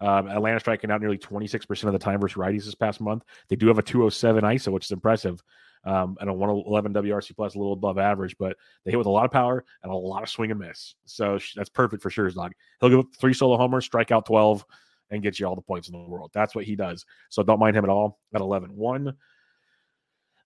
Um, 0.00 0.28
Atlanta 0.28 0.60
striking 0.60 0.90
out 0.90 1.00
nearly 1.00 1.18
26% 1.18 1.84
of 1.84 1.92
the 1.92 1.98
time 1.98 2.20
versus 2.20 2.36
righties 2.36 2.64
this 2.64 2.74
past 2.74 3.00
month. 3.00 3.24
They 3.48 3.56
do 3.56 3.66
have 3.66 3.78
a 3.78 3.82
207 3.82 4.44
ISO, 4.44 4.72
which 4.72 4.84
is 4.84 4.92
impressive, 4.92 5.42
um, 5.84 6.16
and 6.20 6.30
a 6.30 6.32
111 6.32 6.94
WRC 6.94 7.34
plus, 7.34 7.54
a 7.54 7.58
little 7.58 7.72
above 7.72 7.98
average, 7.98 8.36
but 8.38 8.56
they 8.84 8.92
hit 8.92 8.98
with 8.98 9.08
a 9.08 9.10
lot 9.10 9.24
of 9.24 9.32
power 9.32 9.64
and 9.82 9.92
a 9.92 9.96
lot 9.96 10.22
of 10.22 10.28
swing 10.28 10.52
and 10.52 10.60
miss. 10.60 10.94
So 11.06 11.38
that's 11.56 11.68
perfect 11.68 12.02
for 12.02 12.10
Scherzog. 12.10 12.52
He'll 12.80 12.90
give 12.90 13.00
up 13.00 13.06
three 13.18 13.34
solo 13.34 13.56
homers, 13.56 13.84
strike 13.84 14.12
out 14.12 14.26
12, 14.26 14.64
and 15.10 15.22
get 15.22 15.40
you 15.40 15.46
all 15.46 15.56
the 15.56 15.62
points 15.62 15.88
in 15.88 15.92
the 15.92 16.08
world. 16.08 16.30
That's 16.32 16.54
what 16.54 16.64
he 16.64 16.76
does. 16.76 17.04
So 17.28 17.42
don't 17.42 17.58
mind 17.58 17.76
him 17.76 17.84
at 17.84 17.90
all 17.90 18.18
at 18.34 18.40
11 18.40 18.76
1. 18.76 19.16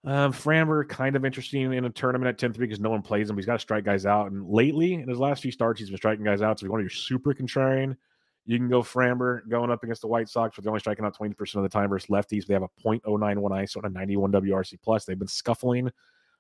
Um, 0.05 0.33
Framber, 0.33 0.89
kind 0.89 1.15
of 1.15 1.25
interesting 1.25 1.73
in 1.73 1.85
a 1.85 1.91
tournament 1.91 2.29
at 2.29 2.39
10 2.39 2.53
3 2.53 2.67
because 2.67 2.81
no 2.81 2.91
one 2.91 3.03
plays 3.03 3.31
him. 3.31 3.37
He's 3.37 3.47
got 3.47 3.55
to 3.55 3.59
strike 3.61 3.85
guys 3.85 4.05
out. 4.05 4.33
And 4.33 4.49
lately, 4.49 4.95
in 4.95 5.09
his 5.09 5.19
last 5.19 5.43
few 5.43 5.53
starts, 5.53 5.79
he's 5.79 5.91
been 5.91 5.97
striking 5.97 6.25
guys 6.25 6.43
out. 6.43 6.59
So 6.59 6.65
if 6.65 6.69
you 6.69 6.73
want 6.73 6.83
to 6.83 6.89
be 6.89 6.95
super 6.95 7.33
contrarian, 7.33 7.97
you 8.45 8.59
can 8.59 8.69
go 8.69 8.83
Framber 8.83 9.49
going 9.49 9.71
up 9.71 9.85
against 9.85 10.01
the 10.01 10.09
White 10.09 10.29
Sox, 10.29 10.57
but 10.57 10.65
they're 10.65 10.71
only 10.71 10.81
striking 10.81 11.05
out 11.05 11.17
20% 11.17 11.55
of 11.55 11.63
the 11.63 11.69
time 11.69 11.89
versus 11.89 12.11
lefties. 12.11 12.47
They 12.47 12.55
have 12.55 12.65
a 12.65 12.71
0.091 12.85 13.37
ISO 13.37 13.77
and 13.77 13.85
a 13.85 13.91
91 13.91 14.33
WRC 14.33 14.79
plus. 14.83 15.05
They've 15.05 15.19
been 15.19 15.29
scuffling. 15.29 15.91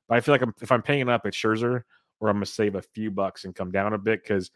But 0.09 0.17
I 0.17 0.21
feel 0.21 0.35
like 0.35 0.43
I'm, 0.43 0.55
if 0.61 0.73
I'm 0.73 0.83
paying 0.83 1.09
up 1.09 1.25
at 1.25 1.33
Scherzer, 1.33 1.83
or 2.23 2.29
I'm 2.29 2.37
going 2.37 2.45
to 2.45 2.51
save 2.51 2.77
a 2.77 2.83
few 2.83 3.11
bucks 3.11 3.45
and 3.45 3.55
come 3.55 3.71
down 3.71 3.93
a 3.93 3.99
bit 3.99 4.23
because 4.23 4.51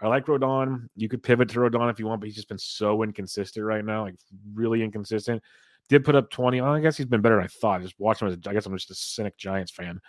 I 0.00 0.08
like 0.08 0.26
Rodon. 0.26 0.88
You 0.96 1.08
could 1.08 1.22
pivot 1.22 1.48
to 1.50 1.60
Rodon 1.60 1.90
if 1.90 2.00
you 2.00 2.06
want, 2.06 2.20
but 2.20 2.26
he's 2.26 2.34
just 2.34 2.48
been 2.48 2.58
so 2.58 3.02
inconsistent 3.02 3.64
right 3.64 3.84
now, 3.84 4.02
like 4.02 4.16
really 4.54 4.82
inconsistent. 4.82 5.40
Did 5.88 6.04
put 6.04 6.14
up 6.14 6.30
20. 6.30 6.60
I 6.60 6.80
guess 6.80 6.96
he's 6.96 7.06
been 7.06 7.20
better 7.20 7.36
than 7.36 7.44
I 7.44 7.48
thought. 7.48 7.82
Just 7.82 7.94
watching 7.98 8.28
him, 8.28 8.32
as, 8.32 8.46
I 8.46 8.52
guess 8.52 8.66
I'm 8.66 8.76
just 8.76 8.90
a 8.90 8.94
cynic 8.94 9.36
Giants 9.36 9.72
fan. 9.72 10.00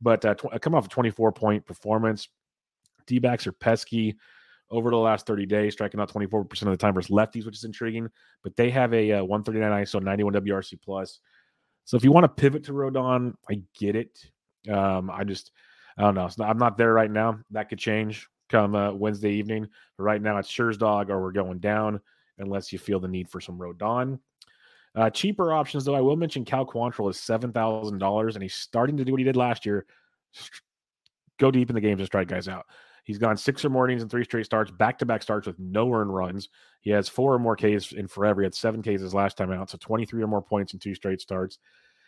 But 0.00 0.24
uh, 0.24 0.34
tw- 0.34 0.60
come 0.60 0.74
off 0.74 0.86
a 0.86 0.88
24 0.88 1.32
point 1.32 1.66
performance. 1.66 2.28
D 3.06 3.18
backs 3.18 3.46
are 3.46 3.52
pesky 3.52 4.16
over 4.70 4.90
the 4.90 4.96
last 4.96 5.26
30 5.26 5.46
days, 5.46 5.72
striking 5.72 6.00
out 6.00 6.12
24% 6.12 6.62
of 6.62 6.68
the 6.68 6.76
time 6.76 6.94
versus 6.94 7.10
lefties, 7.10 7.46
which 7.46 7.56
is 7.56 7.64
intriguing. 7.64 8.08
But 8.42 8.56
they 8.56 8.70
have 8.70 8.92
a 8.94 9.12
uh, 9.12 9.24
139 9.24 9.84
ISO, 9.84 10.02
91 10.02 10.34
WRC 10.34 10.80
plus. 10.82 11.20
So 11.84 11.96
if 11.96 12.04
you 12.04 12.12
want 12.12 12.24
to 12.24 12.28
pivot 12.28 12.64
to 12.64 12.72
Rodon, 12.72 13.34
I 13.48 13.60
get 13.78 13.94
it. 13.94 14.18
Um, 14.70 15.10
I 15.10 15.24
just, 15.24 15.52
I 15.98 16.02
don't 16.02 16.14
know. 16.14 16.28
Not, 16.38 16.48
I'm 16.48 16.58
not 16.58 16.78
there 16.78 16.92
right 16.92 17.10
now. 17.10 17.38
That 17.50 17.68
could 17.68 17.78
change 17.78 18.28
come 18.48 18.74
uh, 18.74 18.92
Wednesday 18.92 19.32
evening. 19.32 19.68
But 19.96 20.04
right 20.04 20.22
now, 20.22 20.38
it's 20.38 20.50
Scherz 20.50 20.78
dog 20.78 21.10
or 21.10 21.20
we're 21.20 21.32
going 21.32 21.58
down 21.58 22.00
unless 22.38 22.72
you 22.72 22.78
feel 22.78 23.00
the 23.00 23.08
need 23.08 23.28
for 23.28 23.40
some 23.40 23.58
Rodon. 23.58 24.18
Uh, 24.94 25.10
cheaper 25.10 25.52
options, 25.52 25.84
though, 25.84 25.94
I 25.94 26.00
will 26.00 26.16
mention 26.16 26.44
Cal 26.44 26.64
Quantrill 26.64 27.10
is 27.10 27.18
seven 27.18 27.52
thousand 27.52 27.98
dollars, 27.98 28.36
and 28.36 28.42
he's 28.42 28.54
starting 28.54 28.96
to 28.96 29.04
do 29.04 29.12
what 29.12 29.18
he 29.18 29.24
did 29.24 29.36
last 29.36 29.66
year: 29.66 29.86
go 31.38 31.50
deep 31.50 31.68
in 31.68 31.74
the 31.74 31.80
games 31.80 32.00
and 32.00 32.06
strike 32.06 32.28
guys 32.28 32.48
out. 32.48 32.66
He's 33.04 33.18
gone 33.18 33.36
six 33.36 33.64
or 33.64 33.70
more 33.70 33.86
innings 33.86 34.02
and 34.02 34.10
three 34.10 34.24
straight 34.24 34.46
starts, 34.46 34.70
back 34.70 34.98
to 34.98 35.06
back 35.06 35.22
starts 35.22 35.46
with 35.46 35.58
no 35.58 35.92
earned 35.92 36.14
runs. 36.14 36.48
He 36.80 36.90
has 36.90 37.08
four 37.08 37.34
or 37.34 37.38
more 37.38 37.54
Ks 37.54 37.92
in 37.92 38.08
forever. 38.08 38.40
He 38.40 38.46
had 38.46 38.54
seven 38.54 38.82
Ks 38.82 39.12
last 39.12 39.36
time 39.36 39.52
out, 39.52 39.68
so 39.68 39.78
23 39.78 40.22
or 40.22 40.26
more 40.26 40.40
points 40.40 40.72
in 40.72 40.78
two 40.78 40.94
straight 40.94 41.20
starts. 41.20 41.58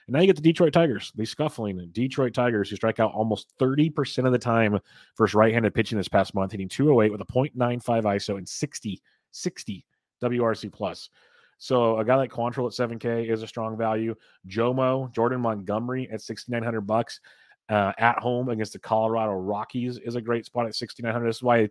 And 0.07 0.15
now 0.15 0.21
you 0.21 0.27
get 0.27 0.37
the 0.37 0.43
Detroit 0.43 0.73
Tigers, 0.73 1.13
the 1.15 1.27
scuffling 1.27 1.91
Detroit 1.93 2.33
Tigers, 2.33 2.71
who 2.71 2.77
strike 2.77 2.99
out 2.99 3.13
almost 3.13 3.53
30% 3.61 4.25
of 4.25 4.33
the 4.33 4.39
time 4.39 4.79
versus 5.19 5.35
right 5.35 5.53
handed 5.53 5.75
pitching 5.75 5.99
this 5.99 6.09
past 6.09 6.35
month, 6.35 6.53
hitting 6.53 6.69
208 6.69 7.13
with 7.13 7.21
a 7.21 7.25
0.95 7.25 8.05
ISO 8.05 8.39
and 8.39 8.49
60, 8.49 9.03
60 9.33 9.87
WRC 10.23 10.73
plus. 10.73 11.11
So 11.59 11.99
a 11.99 12.05
guy 12.05 12.17
like 12.17 12.31
Quantrill 12.31 12.67
at 12.67 12.91
7K 12.91 13.31
is 13.31 13.43
a 13.43 13.47
strong 13.47 13.77
value. 13.77 14.15
Jomo, 14.47 15.13
Jordan 15.13 15.41
Montgomery 15.41 16.09
at 16.11 16.21
6,900 16.21 16.83
bucks 16.83 17.21
uh, 17.69 17.93
at 17.99 18.19
home 18.19 18.49
against 18.49 18.73
the 18.73 18.79
Colorado 18.79 19.33
Rockies 19.33 19.99
is 19.99 20.15
a 20.15 20.21
great 20.21 20.45
spot 20.47 20.67
at 20.67 20.75
6,900. 20.75 21.27
This 21.27 21.37
is 21.37 21.43
why 21.43 21.69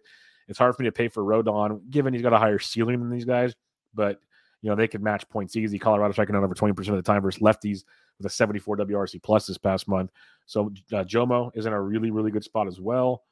it's 0.47 0.59
hard 0.59 0.75
for 0.75 0.83
me 0.83 0.87
to 0.87 0.91
pay 0.91 1.07
for 1.07 1.23
Rodon, 1.23 1.89
given 1.89 2.13
he's 2.13 2.21
got 2.21 2.33
a 2.33 2.37
higher 2.37 2.59
ceiling 2.59 2.99
than 2.99 3.09
these 3.09 3.25
guys. 3.25 3.55
But 3.93 4.19
you 4.61 4.69
know 4.69 4.75
they 4.75 4.87
could 4.87 5.03
match 5.03 5.29
points 5.29 5.55
easy. 5.55 5.77
Colorado 5.77 6.11
striking 6.11 6.35
out 6.35 6.43
over 6.43 6.55
20% 6.55 6.77
of 6.89 6.95
the 6.95 7.01
time 7.01 7.21
versus 7.21 7.41
lefties 7.41 7.83
with 8.17 8.25
a 8.25 8.29
74 8.29 8.77
WRC 8.77 9.21
plus 9.21 9.45
this 9.45 9.57
past 9.59 9.87
month. 9.87 10.11
So 10.47 10.71
uh, 10.91 11.03
Jomo 11.03 11.51
is 11.55 11.67
in 11.67 11.73
a 11.73 11.79
really 11.79 12.09
really 12.09 12.31
good 12.31 12.43
spot 12.43 12.67
as 12.67 12.79
well. 12.79 13.23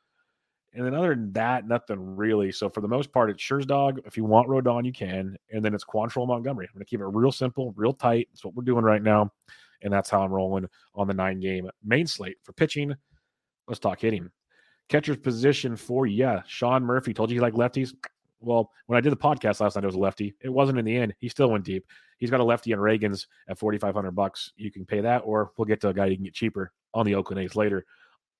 And 0.75 0.85
then 0.85 0.95
other 0.95 1.09
than 1.09 1.31
that, 1.33 1.67
nothing 1.67 2.15
really. 2.15 2.51
So 2.51 2.67
for 2.67 2.81
the 2.81 2.87
most 2.87 3.11
part, 3.11 3.29
it's 3.29 3.43
Scherz 3.43 3.67
dog. 3.67 4.01
If 4.05 4.17
you 4.17 4.25
want 4.25 4.47
Rodon, 4.47 4.85
you 4.85 4.91
can. 4.91 5.37
And 5.51 5.63
then 5.63 5.75
it's 5.75 5.83
Quantrill 5.83 6.27
Montgomery. 6.27 6.65
I'm 6.67 6.73
going 6.73 6.83
to 6.83 6.89
keep 6.89 6.99
it 6.99 7.05
real 7.05 7.31
simple, 7.31 7.73
real 7.75 7.93
tight. 7.93 8.27
That's 8.31 8.43
what 8.43 8.55
we're 8.55 8.63
doing 8.63 8.83
right 8.83 9.03
now. 9.03 9.31
And 9.83 9.93
that's 9.93 10.09
how 10.09 10.23
I'm 10.23 10.31
rolling 10.31 10.67
on 10.95 11.07
the 11.07 11.13
nine 11.13 11.39
game 11.39 11.69
main 11.83 12.07
slate 12.07 12.37
for 12.41 12.53
pitching. 12.53 12.95
Let's 13.67 13.79
talk 13.79 13.99
hitting. 13.99 14.29
Catcher's 14.89 15.17
position 15.17 15.75
for 15.75 16.07
yeah, 16.07 16.41
Sean 16.47 16.83
Murphy 16.83 17.13
told 17.13 17.29
you 17.29 17.35
he 17.35 17.41
liked 17.41 17.57
lefties. 17.57 17.93
Well, 18.39 18.71
when 18.87 18.97
I 18.97 19.01
did 19.01 19.11
the 19.11 19.17
podcast 19.17 19.61
last 19.61 19.75
night, 19.75 19.83
it 19.83 19.87
was 19.87 19.95
a 19.95 19.99
lefty. 19.99 20.33
It 20.41 20.49
wasn't 20.49 20.79
in 20.79 20.85
the 20.85 20.95
end. 20.95 21.13
He 21.19 21.29
still 21.29 21.49
went 21.49 21.63
deep. 21.63 21.85
He's 22.17 22.29
got 22.29 22.41
a 22.41 22.43
lefty 22.43 22.73
on 22.73 22.79
Ragans 22.79 23.27
at 23.47 23.57
4,500 23.57 24.11
bucks. 24.11 24.51
You 24.57 24.71
can 24.71 24.85
pay 24.85 24.99
that, 25.01 25.19
or 25.19 25.51
we'll 25.57 25.65
get 25.65 25.79
to 25.81 25.89
a 25.89 25.93
guy 25.93 26.07
you 26.07 26.15
can 26.15 26.25
get 26.25 26.33
cheaper 26.33 26.73
on 26.93 27.05
the 27.05 27.15
Oakland 27.15 27.41
A's 27.41 27.55
later 27.55 27.85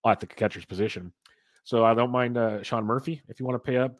at 0.05 0.19
the 0.19 0.27
catcher's 0.27 0.65
position. 0.65 1.13
So 1.63 1.85
I 1.85 1.93
don't 1.93 2.11
mind 2.11 2.37
uh, 2.37 2.61
Sean 2.63 2.85
Murphy 2.85 3.21
if 3.29 3.39
you 3.39 3.45
want 3.45 3.63
to 3.63 3.71
pay 3.71 3.77
up. 3.77 3.95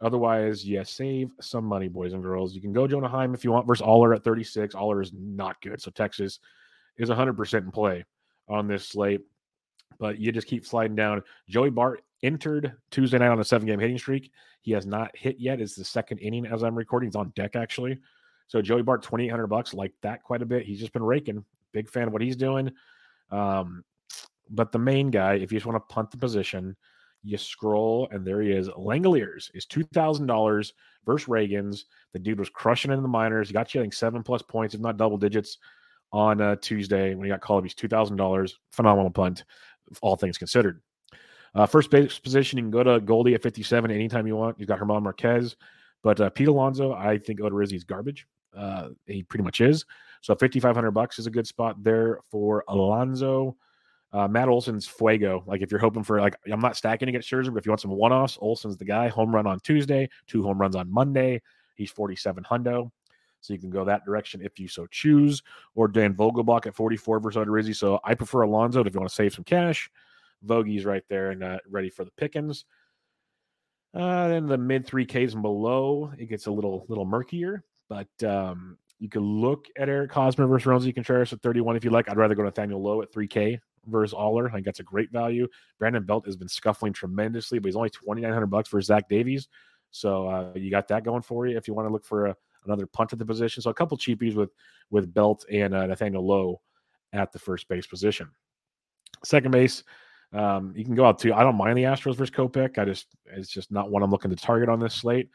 Otherwise, 0.00 0.64
yeah, 0.64 0.84
save 0.84 1.30
some 1.40 1.64
money, 1.64 1.88
boys 1.88 2.12
and 2.12 2.22
girls. 2.22 2.54
You 2.54 2.60
can 2.60 2.72
go 2.72 2.86
Jonah 2.86 3.08
Heim 3.08 3.34
if 3.34 3.42
you 3.42 3.50
want 3.50 3.66
versus 3.66 3.82
Oller 3.82 4.14
at 4.14 4.22
36. 4.22 4.74
Oller 4.74 5.02
is 5.02 5.12
not 5.12 5.60
good. 5.60 5.82
So 5.82 5.90
Texas 5.90 6.38
is 6.96 7.10
100% 7.10 7.54
in 7.58 7.70
play 7.72 8.04
on 8.48 8.68
this 8.68 8.88
slate. 8.88 9.22
But 9.98 10.20
you 10.20 10.30
just 10.30 10.46
keep 10.46 10.64
sliding 10.64 10.94
down. 10.94 11.22
Joey 11.48 11.70
Bart 11.70 12.02
entered 12.22 12.74
Tuesday 12.90 13.18
night 13.18 13.30
on 13.30 13.40
a 13.40 13.44
seven 13.44 13.66
game 13.66 13.80
hitting 13.80 13.98
streak. 13.98 14.30
He 14.60 14.70
has 14.72 14.86
not 14.86 15.16
hit 15.16 15.40
yet. 15.40 15.60
It's 15.60 15.74
the 15.74 15.84
second 15.84 16.18
inning 16.18 16.46
as 16.46 16.62
I'm 16.62 16.76
recording. 16.76 17.08
He's 17.08 17.16
on 17.16 17.32
deck, 17.34 17.56
actually. 17.56 17.98
So 18.46 18.62
Joey 18.62 18.82
Bart, 18.82 19.02
2,800 19.02 19.48
bucks, 19.48 19.74
like 19.74 19.92
that 20.02 20.22
quite 20.22 20.42
a 20.42 20.46
bit. 20.46 20.64
He's 20.64 20.78
just 20.78 20.92
been 20.92 21.02
raking. 21.02 21.44
Big 21.72 21.88
fan 21.88 22.06
of 22.06 22.12
what 22.12 22.22
he's 22.22 22.36
doing. 22.36 22.70
Um, 23.30 23.84
but 24.50 24.70
the 24.70 24.78
main 24.78 25.10
guy, 25.10 25.34
if 25.34 25.52
you 25.52 25.58
just 25.58 25.66
want 25.66 25.76
to 25.76 25.92
punt 25.92 26.10
the 26.10 26.16
position, 26.16 26.76
you 27.22 27.36
scroll 27.36 28.08
and 28.10 28.24
there 28.24 28.40
he 28.40 28.52
is. 28.52 28.68
Langeliers 28.68 29.50
is 29.54 29.66
two 29.66 29.84
thousand 29.84 30.26
dollars 30.26 30.72
versus 31.04 31.28
Ragans. 31.28 31.84
The 32.12 32.18
dude 32.18 32.38
was 32.38 32.50
crushing 32.50 32.92
in 32.92 33.02
the 33.02 33.08
minors. 33.08 33.48
He 33.48 33.54
got 33.54 33.74
you 33.74 33.80
I 33.80 33.84
think 33.84 33.94
seven 33.94 34.22
plus 34.22 34.42
points, 34.42 34.74
if 34.74 34.80
not 34.80 34.96
double 34.96 35.18
digits, 35.18 35.58
on 36.12 36.40
uh, 36.40 36.56
Tuesday 36.56 37.14
when 37.14 37.24
he 37.24 37.30
got 37.30 37.40
called. 37.40 37.64
He's 37.64 37.74
two 37.74 37.88
thousand 37.88 38.16
dollars. 38.16 38.58
Phenomenal 38.72 39.10
punt, 39.10 39.44
all 40.00 40.16
things 40.16 40.38
considered. 40.38 40.80
Uh, 41.54 41.66
first 41.66 41.90
base 41.90 42.18
position, 42.18 42.58
you 42.58 42.64
can 42.64 42.70
go 42.70 42.82
to 42.82 43.00
Goldie 43.00 43.34
at 43.34 43.42
57 43.42 43.90
anytime 43.90 44.26
you 44.26 44.36
want. 44.36 44.58
You've 44.58 44.68
got 44.68 44.78
Germán 44.78 45.02
Marquez, 45.02 45.56
but 46.02 46.20
uh, 46.20 46.30
Pete 46.30 46.48
Alonso, 46.48 46.92
I 46.92 47.18
think 47.18 47.40
Odorizzi's 47.40 47.84
garbage. 47.84 48.26
Uh, 48.56 48.90
he 49.06 49.22
pretty 49.22 49.44
much 49.44 49.60
is. 49.60 49.84
So 50.20 50.34
5,500 50.34 50.90
bucks 50.90 51.18
is 51.18 51.26
a 51.26 51.30
good 51.30 51.46
spot 51.46 51.82
there 51.82 52.20
for 52.30 52.64
Alonso. 52.68 53.56
Uh, 54.12 54.26
Matt 54.26 54.48
Olson's 54.48 54.86
Fuego. 54.86 55.44
Like 55.46 55.60
if 55.60 55.70
you're 55.70 55.80
hoping 55.80 56.02
for 56.02 56.20
like 56.20 56.36
I'm 56.50 56.60
not 56.60 56.76
stacking 56.76 57.08
against 57.08 57.30
Scherzer, 57.30 57.52
but 57.52 57.58
if 57.58 57.66
you 57.66 57.70
want 57.70 57.80
some 57.80 57.90
one-offs, 57.90 58.38
Olson's 58.40 58.78
the 58.78 58.84
guy. 58.84 59.08
Home 59.08 59.34
run 59.34 59.46
on 59.46 59.60
Tuesday, 59.60 60.08
two 60.26 60.42
home 60.42 60.58
runs 60.58 60.76
on 60.76 60.90
Monday. 60.90 61.42
He's 61.74 61.90
47 61.90 62.44
hundo. 62.44 62.90
So 63.40 63.52
you 63.52 63.60
can 63.60 63.70
go 63.70 63.84
that 63.84 64.04
direction 64.04 64.40
if 64.42 64.58
you 64.58 64.66
so 64.66 64.86
choose. 64.86 65.42
Or 65.74 65.88
Dan 65.88 66.14
Vogelbach 66.14 66.66
at 66.66 66.74
44 66.74 67.20
versus 67.20 67.44
Odorizzi. 67.44 67.76
So 67.76 68.00
I 68.02 68.14
prefer 68.14 68.42
Alonso 68.42 68.82
if 68.82 68.92
you 68.92 68.98
want 68.98 69.10
to 69.10 69.14
save 69.14 69.34
some 69.34 69.44
cash. 69.44 69.90
Vogie's 70.44 70.84
right 70.84 71.04
there 71.08 71.30
and 71.30 71.44
uh, 71.44 71.58
ready 71.68 71.90
for 71.90 72.04
the 72.04 72.10
pickings. 72.12 72.64
Uh, 73.94 74.28
then 74.28 74.46
the 74.46 74.58
mid 74.58 74.86
three 74.86 75.06
Ks 75.06 75.34
and 75.34 75.42
below, 75.42 76.12
it 76.18 76.26
gets 76.26 76.46
a 76.46 76.50
little 76.50 76.84
little 76.88 77.04
murkier. 77.04 77.64
But 77.88 78.08
um, 78.24 78.76
you 78.98 79.08
can 79.08 79.22
look 79.22 79.66
at 79.78 79.88
Eric 79.88 80.12
Hosmer 80.12 80.46
versus 80.46 80.66
Roansy 80.66 80.94
Contreras 80.94 81.32
at 81.32 81.40
31 81.40 81.76
if 81.76 81.84
you 81.84 81.90
like. 81.90 82.08
I'd 82.08 82.16
rather 82.16 82.34
go 82.34 82.42
Nathaniel 82.42 82.82
Lowe 82.82 83.02
at 83.02 83.12
3K 83.12 83.58
versus 83.88 84.14
Oller. 84.14 84.48
I 84.48 84.52
think 84.52 84.64
that's 84.64 84.80
a 84.80 84.84
great 84.84 85.10
value. 85.10 85.48
Brandon 85.78 86.04
Belt 86.04 86.26
has 86.26 86.36
been 86.36 86.48
scuffling 86.48 86.92
tremendously, 86.92 87.58
but 87.58 87.68
he's 87.68 87.76
only 87.76 87.90
2,900 87.90 88.46
bucks 88.46 88.68
for 88.68 88.80
Zach 88.80 89.08
Davies. 89.08 89.48
So 89.90 90.28
uh, 90.28 90.52
you 90.54 90.70
got 90.70 90.88
that 90.88 91.04
going 91.04 91.22
for 91.22 91.46
you 91.46 91.56
if 91.56 91.66
you 91.66 91.74
want 91.74 91.88
to 91.88 91.92
look 91.92 92.04
for 92.04 92.26
a, 92.26 92.36
another 92.64 92.86
punt 92.86 93.12
at 93.12 93.18
the 93.18 93.24
position. 93.24 93.62
So 93.62 93.70
a 93.70 93.74
couple 93.74 93.96
cheapies 93.96 94.34
with 94.34 94.50
with 94.90 95.12
Belt 95.12 95.44
and 95.50 95.74
uh, 95.74 95.86
Nathaniel 95.86 96.26
Lowe 96.26 96.60
at 97.12 97.32
the 97.32 97.38
first 97.38 97.68
base 97.68 97.86
position. 97.86 98.28
Second 99.24 99.50
base, 99.50 99.82
um, 100.32 100.72
you 100.76 100.84
can 100.84 100.94
go 100.94 101.06
out 101.06 101.18
to. 101.20 101.32
I 101.32 101.42
don't 101.42 101.56
mind 101.56 101.78
the 101.78 101.84
Astros 101.84 102.16
versus 102.16 102.30
Kopech. 102.30 102.78
I 102.78 102.84
just 102.84 103.06
it's 103.24 103.48
just 103.48 103.72
not 103.72 103.90
one 103.90 104.02
I'm 104.02 104.10
looking 104.10 104.30
to 104.30 104.36
target 104.36 104.68
on 104.68 104.80
this 104.80 104.94
slate. 104.94 105.30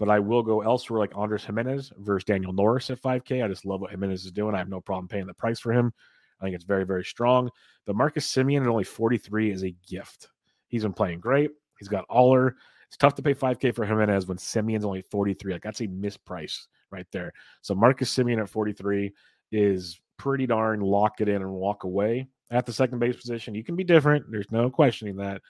but 0.00 0.08
I 0.08 0.18
will 0.18 0.42
go 0.42 0.62
elsewhere 0.62 0.98
like 0.98 1.14
Andres 1.14 1.44
Gimenez 1.44 1.92
versus 1.98 2.24
Daniel 2.24 2.54
Norris 2.54 2.88
at 2.88 3.02
5K. 3.02 3.44
I 3.44 3.48
just 3.48 3.66
love 3.66 3.82
what 3.82 3.90
Gimenez 3.90 4.24
is 4.24 4.32
doing. 4.32 4.54
I 4.54 4.58
have 4.58 4.68
no 4.70 4.80
problem 4.80 5.08
paying 5.08 5.26
the 5.26 5.34
price 5.34 5.60
for 5.60 5.72
him. 5.72 5.92
I 6.40 6.44
think 6.44 6.54
it's 6.54 6.64
very, 6.64 6.84
very 6.84 7.04
strong. 7.04 7.50
But 7.86 7.96
Marcus 7.96 8.30
Semien 8.30 8.62
at 8.62 8.68
only 8.68 8.84
43 8.84 9.50
is 9.50 9.64
a 9.64 9.74
gift. 9.88 10.28
He's 10.68 10.82
been 10.82 10.92
playing 10.92 11.20
great. 11.20 11.50
He's 11.78 11.88
got 11.88 12.04
Oller. 12.08 12.56
It's 12.88 12.96
tough 12.96 13.14
to 13.16 13.22
pay 13.22 13.34
5K 13.34 13.74
for 13.74 13.86
Gimenez 13.86 14.26
when 14.26 14.36
Semien's 14.36 14.84
only 14.84 15.02
43. 15.02 15.52
Like 15.52 15.62
that's 15.62 15.80
a 15.80 15.86
misprice 15.86 16.66
right 16.90 17.06
there. 17.12 17.32
So 17.62 17.74
Marcus 17.74 18.14
Semien 18.14 18.40
at 18.40 18.48
43 18.48 19.12
is 19.52 20.00
pretty 20.16 20.46
darn 20.46 20.80
lock 20.80 21.20
it 21.20 21.28
in 21.28 21.42
and 21.42 21.52
walk 21.52 21.84
away 21.84 22.28
at 22.50 22.66
the 22.66 22.72
second 22.72 22.98
base 22.98 23.16
position. 23.16 23.54
You 23.54 23.64
can 23.64 23.76
be 23.76 23.84
different. 23.84 24.30
There's 24.30 24.50
no 24.50 24.70
questioning 24.70 25.16
that. 25.16 25.40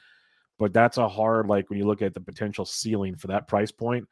But 0.59 0.75
that's 0.75 0.99
a 0.99 1.09
hard, 1.09 1.47
like 1.47 1.71
when 1.71 1.79
you 1.79 1.87
look 1.87 2.03
at 2.03 2.13
the 2.13 2.21
potential 2.21 2.67
ceiling 2.67 3.17
for 3.17 3.29
that 3.29 3.49
price 3.49 3.73
point, 3.73 4.07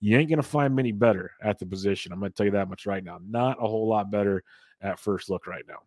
you 0.00 0.16
ain't 0.16 0.28
going 0.28 0.36
to 0.36 0.44
find 0.44 0.74
many 0.74 0.92
better 0.92 1.32
at 1.42 1.58
the 1.58 1.66
position. 1.66 2.12
I'm 2.12 2.20
going 2.20 2.30
to 2.30 2.36
tell 2.36 2.46
you 2.46 2.52
that 2.52 2.68
much 2.68 2.86
right 2.86 3.02
now. 3.02 3.18
Not 3.28 3.58
a 3.58 3.66
whole 3.66 3.88
lot 3.88 4.10
better 4.10 4.44
at 4.80 5.00
first 5.00 5.28
look 5.28 5.48
right 5.48 5.64
now. 5.66 5.80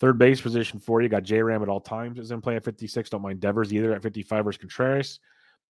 Third 0.00 0.18
base 0.18 0.40
position 0.40 0.80
for 0.80 1.02
you 1.02 1.10
got 1.10 1.22
J 1.22 1.42
Ram 1.42 1.62
at 1.62 1.68
all 1.68 1.80
times 1.80 2.18
is 2.18 2.30
in 2.30 2.40
play 2.40 2.56
at 2.56 2.64
56. 2.64 3.10
Don't 3.10 3.22
mind 3.22 3.40
Devers 3.40 3.72
either 3.72 3.92
at 3.92 4.02
55 4.02 4.44
versus 4.46 4.58
Contreras. 4.58 5.20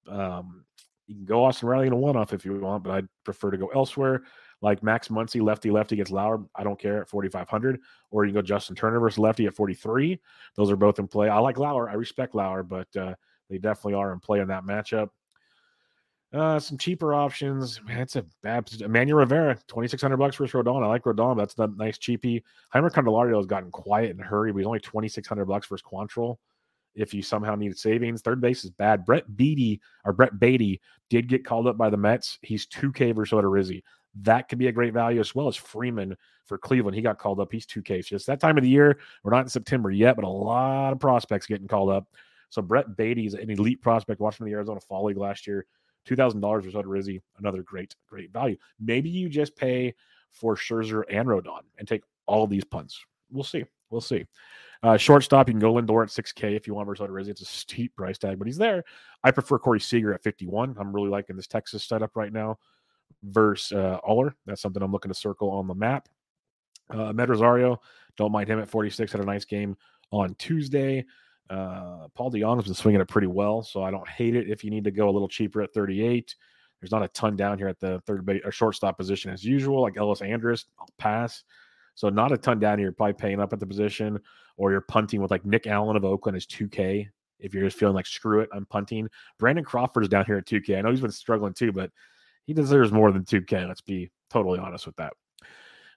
Um, 0.07 0.63
you 1.07 1.15
can 1.15 1.25
go 1.25 1.43
Austin 1.43 1.67
Riley 1.67 1.87
in 1.87 1.93
a 1.93 1.97
one 1.97 2.15
off 2.15 2.31
if 2.31 2.45
you 2.45 2.53
want, 2.59 2.83
but 2.83 2.91
I'd 2.91 3.07
prefer 3.23 3.49
to 3.49 3.57
go 3.57 3.67
elsewhere. 3.67 4.21
Like 4.61 4.83
Max 4.83 5.07
Muncy, 5.07 5.41
lefty 5.41 5.71
lefty 5.71 5.95
gets 5.95 6.11
Lauer. 6.11 6.45
I 6.55 6.63
don't 6.63 6.79
care 6.79 7.01
at 7.01 7.09
4,500. 7.09 7.79
Or 8.11 8.25
you 8.25 8.31
can 8.31 8.41
go 8.41 8.41
Justin 8.43 8.75
Turner 8.75 8.99
versus 8.99 9.17
lefty 9.17 9.47
at 9.47 9.55
43. 9.55 10.19
Those 10.55 10.69
are 10.69 10.75
both 10.75 10.99
in 10.99 11.07
play. 11.07 11.29
I 11.29 11.39
like 11.39 11.57
Lauer. 11.57 11.89
I 11.89 11.93
respect 11.93 12.35
Lauer, 12.35 12.61
but 12.61 12.93
uh, 12.95 13.15
they 13.49 13.57
definitely 13.57 13.95
are 13.95 14.13
in 14.13 14.19
play 14.19 14.41
in 14.41 14.49
that 14.49 14.63
matchup. 14.63 15.09
Uh, 16.31 16.59
some 16.59 16.77
cheaper 16.77 17.13
options. 17.13 17.81
Man, 17.83 18.01
it's 18.01 18.15
a 18.15 18.23
bad. 18.43 18.69
Emmanuel 18.81 19.17
Rivera, 19.19 19.57
twenty 19.67 19.87
six 19.87 20.01
hundred 20.01 20.17
bucks 20.17 20.35
for 20.35 20.45
Rodon. 20.45 20.83
I 20.83 20.87
like 20.87 21.03
Rodon. 21.03 21.35
That's 21.35 21.57
a 21.57 21.67
nice 21.75 21.97
cheapy. 21.97 22.43
Jeimer 22.73 22.91
Candelario 22.91 23.37
has 23.37 23.47
gotten 23.47 23.71
quiet 23.71 24.11
and 24.11 24.21
hurry, 24.21 24.51
but 24.51 24.59
he's 24.59 24.67
only 24.67 24.79
twenty 24.79 25.07
six 25.07 25.27
hundred 25.27 25.45
bucks 25.45 25.65
versus 25.67 25.83
Quantrill. 25.83 26.37
If 26.93 27.15
you 27.15 27.23
somehow 27.23 27.55
need 27.55 27.77
savings, 27.77 28.21
third 28.21 28.41
base 28.41 28.63
is 28.63 28.69
bad. 28.69 29.05
Brett 29.05 29.37
Baty 29.37 29.81
or 30.05 30.13
Brett 30.13 30.39
Baty 30.39 30.81
did 31.09 31.29
get 31.29 31.45
called 31.45 31.65
up 31.65 31.77
by 31.77 31.89
the 31.89 31.97
Mets. 31.97 32.37
He's 32.43 32.67
two 32.67 32.91
K 32.91 33.11
versus 33.11 33.35
Odorizzi. 33.35 33.81
That 34.21 34.49
could 34.49 34.59
be 34.59 34.67
a 34.67 34.71
great 34.71 34.93
value 34.93 35.19
as 35.19 35.33
well 35.33 35.47
as 35.47 35.55
Freeman 35.55 36.15
for 36.45 36.59
Cleveland. 36.59 36.95
He 36.95 37.01
got 37.01 37.17
called 37.17 37.39
up. 37.39 37.51
He's 37.51 37.65
two 37.65 37.81
K. 37.81 38.01
Just 38.01 38.27
that 38.27 38.39
time 38.39 38.57
of 38.57 38.63
the 38.63 38.69
year. 38.69 38.99
We're 39.23 39.31
not 39.31 39.45
in 39.45 39.49
September 39.49 39.89
yet, 39.89 40.15
but 40.15 40.25
a 40.25 40.29
lot 40.29 40.93
of 40.93 40.99
prospects 40.99 41.47
getting 41.47 41.67
called 41.67 41.89
up. 41.89 42.07
So 42.49 42.61
Brett 42.61 42.97
Baty 42.97 43.25
is 43.25 43.33
an 43.33 43.49
elite 43.49 43.81
prospect. 43.81 44.19
Watching 44.19 44.45
the 44.45 44.53
Arizona 44.53 44.79
Fall 44.79 45.05
League 45.05 45.17
last 45.17 45.47
year 45.47 45.65
two 46.05 46.15
thousand 46.15 46.41
dollars 46.41 46.65
for 46.71 46.87
Rizzi, 46.87 47.21
another 47.37 47.63
great, 47.63 47.95
great 48.07 48.31
value. 48.31 48.57
Maybe 48.79 49.09
you 49.09 49.29
just 49.29 49.55
pay 49.55 49.93
for 50.31 50.55
Scherzer 50.55 51.03
and 51.09 51.27
Rodon 51.27 51.61
and 51.77 51.87
take 51.87 52.03
all 52.25 52.47
these 52.47 52.63
punts. 52.63 53.03
We'll 53.31 53.43
see. 53.43 53.63
We'll 53.89 54.01
see. 54.01 54.25
Uh, 54.81 54.95
shortstop, 54.97 55.47
you 55.47 55.53
can 55.53 55.59
go 55.59 55.73
Lindor 55.73 56.03
at 56.03 56.09
6K 56.09 56.55
if 56.55 56.65
you 56.65 56.73
want 56.73 56.87
versus 56.87 57.09
Rizzi. 57.09 57.31
It's 57.31 57.41
a 57.41 57.45
steep 57.45 57.95
price 57.95 58.17
tag, 58.17 58.39
but 58.39 58.47
he's 58.47 58.57
there. 58.57 58.83
I 59.23 59.31
prefer 59.31 59.59
Corey 59.59 59.79
Seager 59.79 60.13
at 60.13 60.23
51. 60.23 60.77
I'm 60.79 60.93
really 60.93 61.09
liking 61.09 61.35
this 61.35 61.47
Texas 61.47 61.83
setup 61.83 62.15
right 62.15 62.31
now 62.31 62.57
versus 63.23 63.73
uh, 63.73 63.99
Oller. 64.03 64.35
That's 64.45 64.61
something 64.61 64.81
I'm 64.81 64.91
looking 64.91 65.11
to 65.11 65.17
circle 65.17 65.49
on 65.49 65.67
the 65.67 65.75
map. 65.75 66.07
Uh, 66.89 67.11
Med 67.11 67.29
Rosario, 67.29 67.81
don't 68.15 68.31
mind 68.31 68.49
him 68.49 68.59
at 68.59 68.69
46. 68.69 69.11
Had 69.11 69.21
a 69.21 69.25
nice 69.25 69.45
game 69.45 69.75
on 70.11 70.33
Tuesday. 70.35 71.05
Uh, 71.49 72.07
Paul 72.13 72.31
DeJong's 72.31 72.65
been 72.65 72.73
swinging 72.73 73.01
it 73.01 73.07
pretty 73.07 73.27
well, 73.27 73.63
so 73.63 73.81
I 73.83 73.91
don't 73.91 74.07
hate 74.07 74.35
it 74.35 74.49
if 74.49 74.63
you 74.63 74.69
need 74.69 74.83
to 74.83 74.91
go 74.91 75.09
a 75.09 75.11
little 75.11 75.27
cheaper 75.27 75.61
at 75.61 75.73
38. 75.73 76.35
There's 76.79 76.91
not 76.91 77.03
a 77.03 77.07
ton 77.09 77.35
down 77.35 77.57
here 77.57 77.67
at 77.67 77.79
the 77.79 77.99
third 78.05 78.25
base 78.25 78.41
or 78.45 78.51
shortstop 78.51 78.97
position 78.97 79.31
as 79.31 79.43
usual, 79.43 79.81
like 79.81 79.95
Elvis 79.95 80.25
Andrus. 80.25 80.65
I'll 80.79 80.87
pass. 80.97 81.43
So 81.95 82.09
not 82.09 82.31
a 82.31 82.37
ton 82.37 82.59
down 82.59 82.77
here. 82.77 82.87
You're 82.87 82.93
probably 82.93 83.13
paying 83.13 83.41
up 83.41 83.51
at 83.51 83.59
the 83.59 83.65
position, 83.65 84.19
or 84.57 84.71
you're 84.71 84.81
punting 84.81 85.21
with 85.21 85.31
like 85.31 85.45
Nick 85.45 85.67
Allen 85.67 85.97
of 85.97 86.05
Oakland 86.05 86.37
is 86.37 86.45
2K. 86.45 87.07
If 87.39 87.53
you're 87.53 87.63
just 87.63 87.77
feeling 87.77 87.95
like 87.95 88.05
screw 88.05 88.41
it, 88.41 88.49
I'm 88.53 88.65
punting. 88.65 89.09
Brandon 89.37 89.65
Crawford's 89.65 90.07
down 90.07 90.25
here 90.25 90.37
at 90.37 90.45
2K. 90.45 90.77
I 90.77 90.81
know 90.81 90.91
he's 90.91 91.01
been 91.01 91.11
struggling 91.11 91.53
too, 91.53 91.71
but 91.71 91.91
he 92.45 92.53
deserves 92.53 92.91
more 92.91 93.11
than 93.11 93.25
2K. 93.25 93.67
Let's 93.67 93.81
be 93.81 94.09
totally 94.29 94.59
honest 94.59 94.85
with 94.85 94.95
that. 94.97 95.13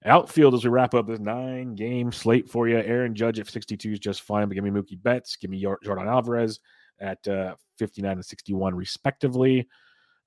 Outfield 0.05 0.55
as 0.55 0.65
we 0.65 0.71
wrap 0.71 0.95
up 0.95 1.07
this 1.07 1.21
nine 1.21 1.75
game 1.75 2.11
slate 2.13 2.49
for 2.49 2.69
you. 2.69 2.79
Aaron 2.79 3.15
Judge 3.15 3.39
at 3.39 3.49
62 3.49 3.93
is 3.93 3.99
just 3.99 4.23
fine, 4.23 4.49
but 4.49 4.55
give 4.55 4.65
me 4.65 4.71
Mookie 4.71 5.01
Betts, 5.01 5.37
give 5.37 5.51
me 5.51 5.63
Yordan 5.63 6.07
Alvarez 6.07 6.61
at 7.01 7.27
uh, 7.29 7.55
59 7.79 8.13
and 8.13 8.25
61, 8.25 8.75
respectively. 8.75 9.69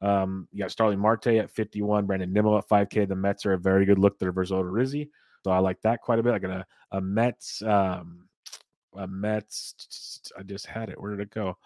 Um, 0.02 0.48
you 0.52 0.60
got 0.60 0.72
Starling 0.72 1.00
Marte 1.00 1.28
at 1.28 1.52
51, 1.52 2.06
Brandon 2.06 2.32
Nimmo 2.32 2.58
at 2.58 2.68
5K. 2.70 3.08
The 3.08 3.16
Mets 3.16 3.46
are 3.46 3.54
a 3.54 3.60
very 3.60 3.86
good 3.86 4.00
look 4.00 4.20
there 4.20 4.32
versus 4.32 4.58
Rizzi. 4.64 5.10
So 5.44 5.52
I 5.52 5.60
like 5.60 5.82
that 5.82 6.02
quite 6.02 6.20
a 6.20 6.24
bit. 6.24 6.34
I 6.34 6.40
got 6.40 6.52
a, 6.52 6.66
a 6.92 7.02
Mets, 7.02 7.62
um, 7.62 8.28
a 8.98 9.08
Mets, 9.08 10.22
I 10.38 10.44
just 10.44 10.66
had 10.66 10.90
it. 10.90 11.00
Where 11.00 11.12
did 11.12 11.22
it 11.22 11.32
go? 11.32 11.58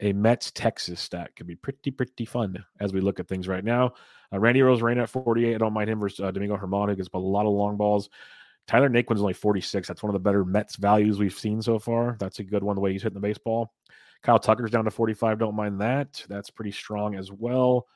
A 0.00 0.12
Mets 0.12 0.50
Texas 0.50 1.00
stat 1.00 1.34
could 1.36 1.46
be 1.46 1.54
pretty, 1.54 1.90
pretty 1.90 2.24
fun 2.24 2.64
as 2.80 2.92
we 2.92 3.00
look 3.00 3.20
at 3.20 3.28
things 3.28 3.48
right 3.48 3.64
now. 3.64 3.94
Uh, 4.32 4.38
Randy 4.38 4.60
Arozarena 4.60 5.02
at 5.02 5.10
48. 5.10 5.54
I 5.54 5.58
don't 5.58 5.72
mind 5.72 5.90
him 5.90 6.00
versus 6.00 6.20
uh, 6.20 6.30
Domingo 6.30 6.56
Germán, 6.56 6.88
who 6.88 6.96
gets 6.96 7.08
a 7.14 7.18
lot 7.18 7.46
of 7.46 7.52
long 7.52 7.76
balls. 7.76 8.10
Tyler 8.66 8.88
Naquin's 8.88 9.20
only 9.20 9.34
46. 9.34 9.86
That's 9.86 10.02
one 10.02 10.10
of 10.10 10.14
the 10.14 10.26
better 10.26 10.44
Mets 10.44 10.76
values 10.76 11.18
we've 11.18 11.34
seen 11.34 11.60
so 11.60 11.78
far. 11.78 12.16
That's 12.18 12.38
a 12.38 12.44
good 12.44 12.64
one, 12.64 12.76
the 12.76 12.80
way 12.80 12.92
he's 12.92 13.02
hitting 13.02 13.14
the 13.14 13.20
baseball. 13.20 13.72
Kyle 14.22 14.38
Tucker's 14.38 14.70
down 14.70 14.84
to 14.84 14.90
45. 14.90 15.38
Don't 15.38 15.54
mind 15.54 15.80
that. 15.80 16.24
That's 16.28 16.50
pretty 16.50 16.72
strong 16.72 17.14
as 17.14 17.30
well. 17.30 17.86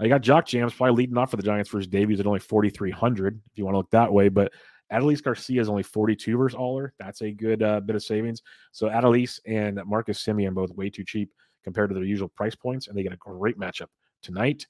Uh, 0.00 0.04
you 0.04 0.08
got 0.08 0.22
Jock 0.22 0.46
Jams 0.46 0.72
probably 0.72 0.94
leading 0.94 1.18
off 1.18 1.32
for 1.32 1.36
the 1.36 1.42
Giants 1.42 1.70
versus 1.70 1.88
Davies 1.88 2.20
at 2.20 2.26
only 2.26 2.38
4,300, 2.38 3.40
if 3.50 3.58
you 3.58 3.64
want 3.64 3.74
to 3.74 3.78
look 3.78 3.90
that 3.90 4.12
way. 4.12 4.28
But 4.28 4.52
Adolis 4.92 5.22
Garcia 5.22 5.60
is 5.60 5.68
only 5.68 5.82
42 5.82 6.36
versus 6.36 6.56
Oller. 6.56 6.92
That's 6.98 7.22
a 7.22 7.30
good 7.30 7.62
uh, 7.62 7.80
bit 7.80 7.96
of 7.96 8.02
savings. 8.02 8.42
So 8.72 8.88
Adolis 8.88 9.40
and 9.46 9.80
Marcus 9.86 10.22
Semien 10.22 10.54
both 10.54 10.70
way 10.72 10.90
too 10.90 11.04
cheap 11.04 11.30
compared 11.64 11.90
to 11.90 11.94
their 11.94 12.04
usual 12.04 12.28
price 12.28 12.54
points, 12.54 12.88
and 12.88 12.96
they 12.96 13.02
get 13.02 13.12
a 13.12 13.16
great 13.16 13.58
matchup 13.58 13.88
tonight. 14.22 14.66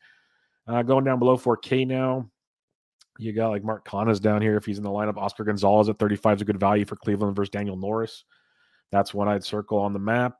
Uh, 0.66 0.82
going 0.82 1.04
down 1.04 1.18
below 1.18 1.36
4K 1.36 1.86
now, 1.86 2.30
you 3.18 3.32
got 3.32 3.50
like 3.50 3.64
Mark 3.64 3.86
Canha's 3.86 4.20
down 4.20 4.40
here 4.40 4.56
if 4.56 4.64
he's 4.64 4.78
in 4.78 4.84
the 4.84 4.90
lineup. 4.90 5.16
Oscar 5.16 5.44
Gonzalez 5.44 5.88
at 5.88 5.98
35 5.98 6.38
is 6.38 6.42
a 6.42 6.44
good 6.44 6.60
value 6.60 6.84
for 6.84 6.96
Cleveland 6.96 7.36
versus 7.36 7.50
Daniel 7.50 7.76
Norris. 7.76 8.24
That's 8.90 9.12
one 9.12 9.28
I'd 9.28 9.44
circle 9.44 9.78
on 9.78 9.92
the 9.92 9.98
map. 9.98 10.36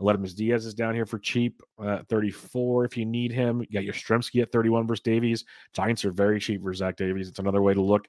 Aledmys 0.00 0.34
Diaz 0.34 0.64
is 0.64 0.74
down 0.74 0.94
here 0.94 1.04
for 1.04 1.18
cheap 1.18 1.62
uh, 1.78 1.98
34 2.08 2.86
if 2.86 2.96
you 2.96 3.04
need 3.04 3.32
him. 3.32 3.60
You 3.60 3.66
got 3.72 3.94
Yastrzemski 3.94 4.40
at 4.40 4.50
31 4.50 4.86
versus 4.86 5.02
Davies. 5.02 5.44
Giants 5.74 6.04
are 6.04 6.10
very 6.10 6.40
cheap 6.40 6.62
for 6.62 6.72
Zach 6.72 6.96
Davies. 6.96 7.28
It's 7.28 7.38
another 7.38 7.60
way 7.60 7.74
to 7.74 7.82
look. 7.82 8.06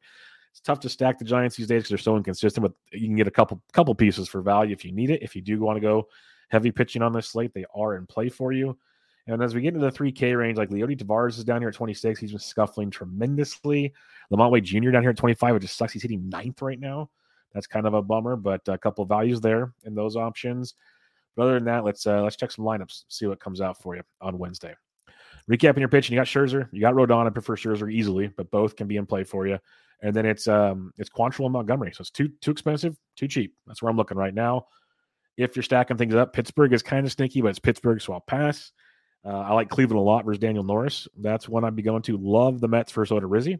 It's 0.51 0.61
tough 0.61 0.79
to 0.81 0.89
stack 0.89 1.17
the 1.17 1.25
Giants 1.25 1.55
these 1.55 1.67
days 1.67 1.83
because 1.83 1.89
they're 1.89 1.97
so 1.97 2.17
inconsistent, 2.17 2.61
but 2.61 2.73
you 2.91 3.07
can 3.07 3.15
get 3.15 3.27
a 3.27 3.31
couple 3.31 3.61
couple 3.73 3.95
pieces 3.95 4.27
for 4.27 4.41
value 4.41 4.73
if 4.73 4.83
you 4.83 4.91
need 4.91 5.09
it. 5.09 5.23
If 5.23 5.35
you 5.35 5.41
do 5.41 5.59
want 5.59 5.77
to 5.77 5.81
go 5.81 6.07
heavy 6.51 6.71
pitching 6.71 7.01
on 7.01 7.13
this 7.13 7.29
slate. 7.29 7.53
They 7.53 7.65
are 7.73 7.95
in 7.95 8.05
play 8.05 8.29
for 8.29 8.51
you. 8.51 8.77
And 9.27 9.41
as 9.41 9.55
we 9.55 9.61
get 9.61 9.73
into 9.73 9.85
the 9.85 9.91
3K 9.91 10.37
range, 10.37 10.57
like 10.57 10.69
Leody 10.69 10.97
Taveras 10.97 11.37
is 11.37 11.43
down 11.43 11.61
here 11.61 11.69
at 11.69 11.75
26. 11.75 12.19
He's 12.19 12.31
been 12.31 12.39
scuffling 12.39 12.89
tremendously. 12.89 13.93
LaMonte 14.31 14.51
Wade 14.51 14.63
Jr. 14.65 14.89
down 14.89 15.03
here 15.03 15.11
at 15.11 15.17
25. 15.17 15.53
which 15.53 15.63
just 15.63 15.77
sucks. 15.77 15.93
He's 15.93 16.01
hitting 16.01 16.27
ninth 16.27 16.61
right 16.61 16.79
now. 16.79 17.09
That's 17.53 17.67
kind 17.67 17.85
of 17.85 17.93
a 17.93 18.01
bummer, 18.01 18.35
but 18.35 18.61
a 18.67 18.77
couple 18.77 19.05
values 19.05 19.41
there 19.41 19.73
in 19.85 19.95
those 19.95 20.15
options. 20.15 20.73
But 21.35 21.43
other 21.43 21.53
than 21.55 21.65
that, 21.65 21.85
let's 21.85 22.05
uh, 22.05 22.21
let's 22.23 22.35
check 22.35 22.51
some 22.51 22.65
lineups, 22.65 23.03
see 23.07 23.25
what 23.25 23.39
comes 23.39 23.61
out 23.61 23.81
for 23.81 23.95
you 23.95 24.03
on 24.19 24.37
Wednesday. 24.37 24.75
Recapping 25.49 25.79
your 25.79 25.89
pitching, 25.89 26.13
you 26.13 26.19
got 26.19 26.27
Scherzer, 26.27 26.69
you 26.71 26.81
got 26.81 26.93
Rodon. 26.93 27.25
I 27.25 27.29
prefer 27.29 27.55
Scherzer 27.55 27.91
easily, 27.91 28.27
but 28.27 28.51
both 28.51 28.75
can 28.75 28.87
be 28.87 28.97
in 28.97 29.05
play 29.05 29.23
for 29.23 29.47
you. 29.47 29.59
And 30.01 30.15
then 30.15 30.25
it's 30.25 30.47
um 30.47 30.91
it's 30.97 31.09
Quantrill 31.09 31.45
and 31.45 31.53
Montgomery, 31.53 31.91
so 31.93 32.01
it's 32.01 32.11
too 32.11 32.29
too 32.41 32.51
expensive, 32.51 32.97
too 33.15 33.27
cheap. 33.27 33.53
That's 33.67 33.81
where 33.81 33.89
I'm 33.89 33.97
looking 33.97 34.17
right 34.17 34.33
now 34.33 34.65
if 35.37 35.55
you're 35.55 35.63
stacking 35.63 35.97
things 35.97 36.15
up. 36.15 36.33
Pittsburgh 36.33 36.73
is 36.73 36.83
kind 36.83 37.05
of 37.05 37.11
sneaky, 37.11 37.41
but 37.41 37.49
it's 37.49 37.59
Pittsburgh, 37.59 38.01
so 38.01 38.13
I'll 38.13 38.21
pass. 38.21 38.71
Uh, 39.25 39.39
I 39.39 39.53
like 39.53 39.69
Cleveland 39.69 39.99
a 39.99 40.03
lot 40.03 40.25
versus 40.25 40.39
Daniel 40.39 40.63
Norris. 40.63 41.07
That's 41.17 41.47
one 41.47 41.63
I'd 41.63 41.75
be 41.75 41.83
going 41.83 42.01
to. 42.03 42.17
Love 42.17 42.59
the 42.59 42.67
Mets 42.67 42.91
versus 42.91 43.15
Odorizzi. 43.15 43.59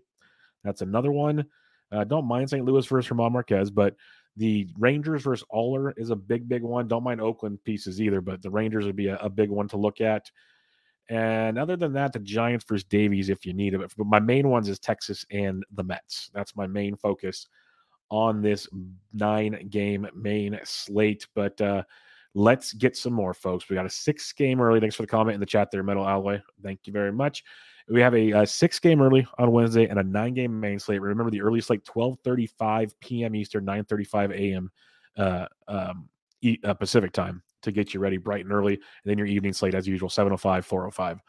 That's 0.64 0.82
another 0.82 1.12
one. 1.12 1.46
Uh, 1.92 2.04
don't 2.04 2.28
mind 2.28 2.50
St. 2.50 2.66
Louis 2.66 2.86
versus 2.86 3.12
Germán 3.12 3.32
Marquez, 3.32 3.70
but 3.70 3.96
the 4.38 4.68
Rangers 4.78 5.24
versus 5.24 5.46
Oller 5.50 5.94
is 5.98 6.10
a 6.10 6.16
big, 6.16 6.48
big 6.48 6.64
one. 6.64 6.88
Don't 6.88 7.04
mind 7.04 7.22
Oakland 7.22 7.64
pieces 7.64 8.02
either, 8.02 8.22
but 8.22 8.42
the 8.42 8.50
Rangers 8.50 8.86
would 8.86 8.96
be 8.96 9.08
a, 9.08 9.18
a 9.18 9.30
big 9.30 9.50
one 9.50 9.68
to 9.70 9.78
look 9.78 10.02
at. 10.02 10.32
And 11.10 11.58
other 11.58 11.76
than 11.76 11.94
that, 11.94 12.14
the 12.14 12.20
Giants 12.20 12.66
versus 12.68 12.86
Davies 12.86 13.30
if 13.30 13.46
you 13.46 13.54
need 13.54 13.74
it. 13.74 13.82
But 13.98 14.08
my 14.08 14.20
main 14.20 14.50
ones 14.50 14.70
is 14.70 14.80
Texas 14.80 15.26
and 15.32 15.64
the 15.74 15.84
Mets. 15.84 16.32
That's 16.34 16.56
my 16.56 16.68
main 16.68 16.96
focus 16.96 17.48
on 18.10 18.42
this 18.42 18.68
nine 19.14 19.68
game 19.70 20.08
main 20.16 20.60
slate. 20.64 21.28
But 21.36 21.60
uh, 21.60 21.84
let's 22.34 22.74
get 22.74 22.96
some 22.96 23.14
more, 23.14 23.34
folks. 23.34 23.70
We 23.70 23.76
got 23.76 23.86
a 23.86 23.90
six 23.90 24.32
game 24.34 24.62
early. 24.62 24.80
Thanks 24.80 24.96
for 24.96 25.04
the 25.04 25.08
comment 25.08 25.34
in 25.34 25.40
the 25.40 25.46
chat 25.46 25.70
there, 25.72 25.84
Metal 25.84 26.08
Alloy. 26.08 26.42
Thank 26.64 26.82
you 26.86 26.94
very 26.94 27.12
much. 27.12 27.44
We 27.90 28.00
have 28.00 28.16
a, 28.16 28.32
a, 28.32 28.48
six 28.48 28.80
game 28.80 29.02
early 29.02 29.28
on 29.38 29.52
Wednesday 29.52 29.88
and 29.88 30.00
a 30.00 30.04
nine 30.04 30.34
game 30.34 30.58
main 30.58 30.80
slate. 30.80 31.02
Remember 31.02 31.32
the 31.32 31.42
early 31.42 31.62
slate, 31.62 31.84
12:35 31.84 32.94
p.m. 33.02 33.36
Eastern, 33.36 33.66
9:35 33.66 34.34
a.m. 34.34 34.72
Uh, 35.18 35.46
um, 35.68 36.08
uh, 36.64 36.74
Pacific 36.74 37.12
time 37.12 37.44
to 37.62 37.72
get 37.72 37.94
you 37.94 38.00
ready 38.00 38.18
bright 38.18 38.46
and 38.46 38.54
early. 38.54 38.76
And 38.76 38.84
then 39.06 39.18
your 39.18 39.28
evening 39.28 39.54
slate, 39.54 39.76
as 39.76 39.88
usual, 39.88 40.10
7:05, 40.10 40.66
4:05. 40.66 41.20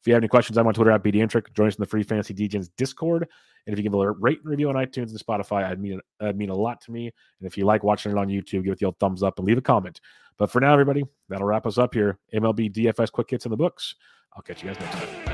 If 0.00 0.08
you 0.08 0.12
have 0.12 0.20
any 0.20 0.28
questions, 0.28 0.58
I'm 0.58 0.66
on 0.66 0.74
Twitter 0.74 0.90
at 0.90 1.02
BDintric. 1.02 1.54
Join 1.54 1.68
us 1.68 1.76
in 1.76 1.82
the 1.82 1.86
Free 1.86 2.02
Fantasy 2.02 2.34
DGens 2.34 2.68
Discord. 2.76 3.26
And 3.66 3.72
if 3.72 3.78
you 3.78 3.82
give 3.82 3.94
a 3.94 4.10
rate 4.10 4.40
and 4.40 4.50
review 4.50 4.68
on 4.68 4.74
iTunes 4.74 5.08
and 5.08 5.18
Spotify, 5.18 5.64
I'd 5.64 5.80
mean, 5.80 5.98
it'd 6.20 6.36
mean 6.36 6.50
a 6.50 6.54
lot 6.54 6.82
to 6.82 6.92
me. 6.92 7.06
And 7.06 7.46
if 7.46 7.56
you 7.56 7.64
like 7.64 7.82
watching 7.82 8.12
it 8.12 8.18
on 8.18 8.28
YouTube, 8.28 8.64
give 8.64 8.74
it 8.74 8.78
the 8.78 8.86
old 8.86 8.98
thumbs 8.98 9.22
up 9.22 9.38
and 9.38 9.48
leave 9.48 9.56
a 9.56 9.62
comment. 9.62 10.02
But 10.36 10.50
for 10.50 10.60
now, 10.60 10.72
everybody, 10.74 11.04
that'll 11.30 11.46
wrap 11.46 11.66
us 11.66 11.78
up 11.78 11.94
here. 11.94 12.18
MLB 12.34 12.70
DFS 12.70 13.10
quick 13.10 13.30
hits 13.30 13.46
in 13.46 13.50
the 13.50 13.56
books. 13.56 13.94
I'll 14.36 14.42
catch 14.42 14.62
you 14.62 14.68
guys 14.68 14.80
next 14.80 14.94
time. 14.94 15.33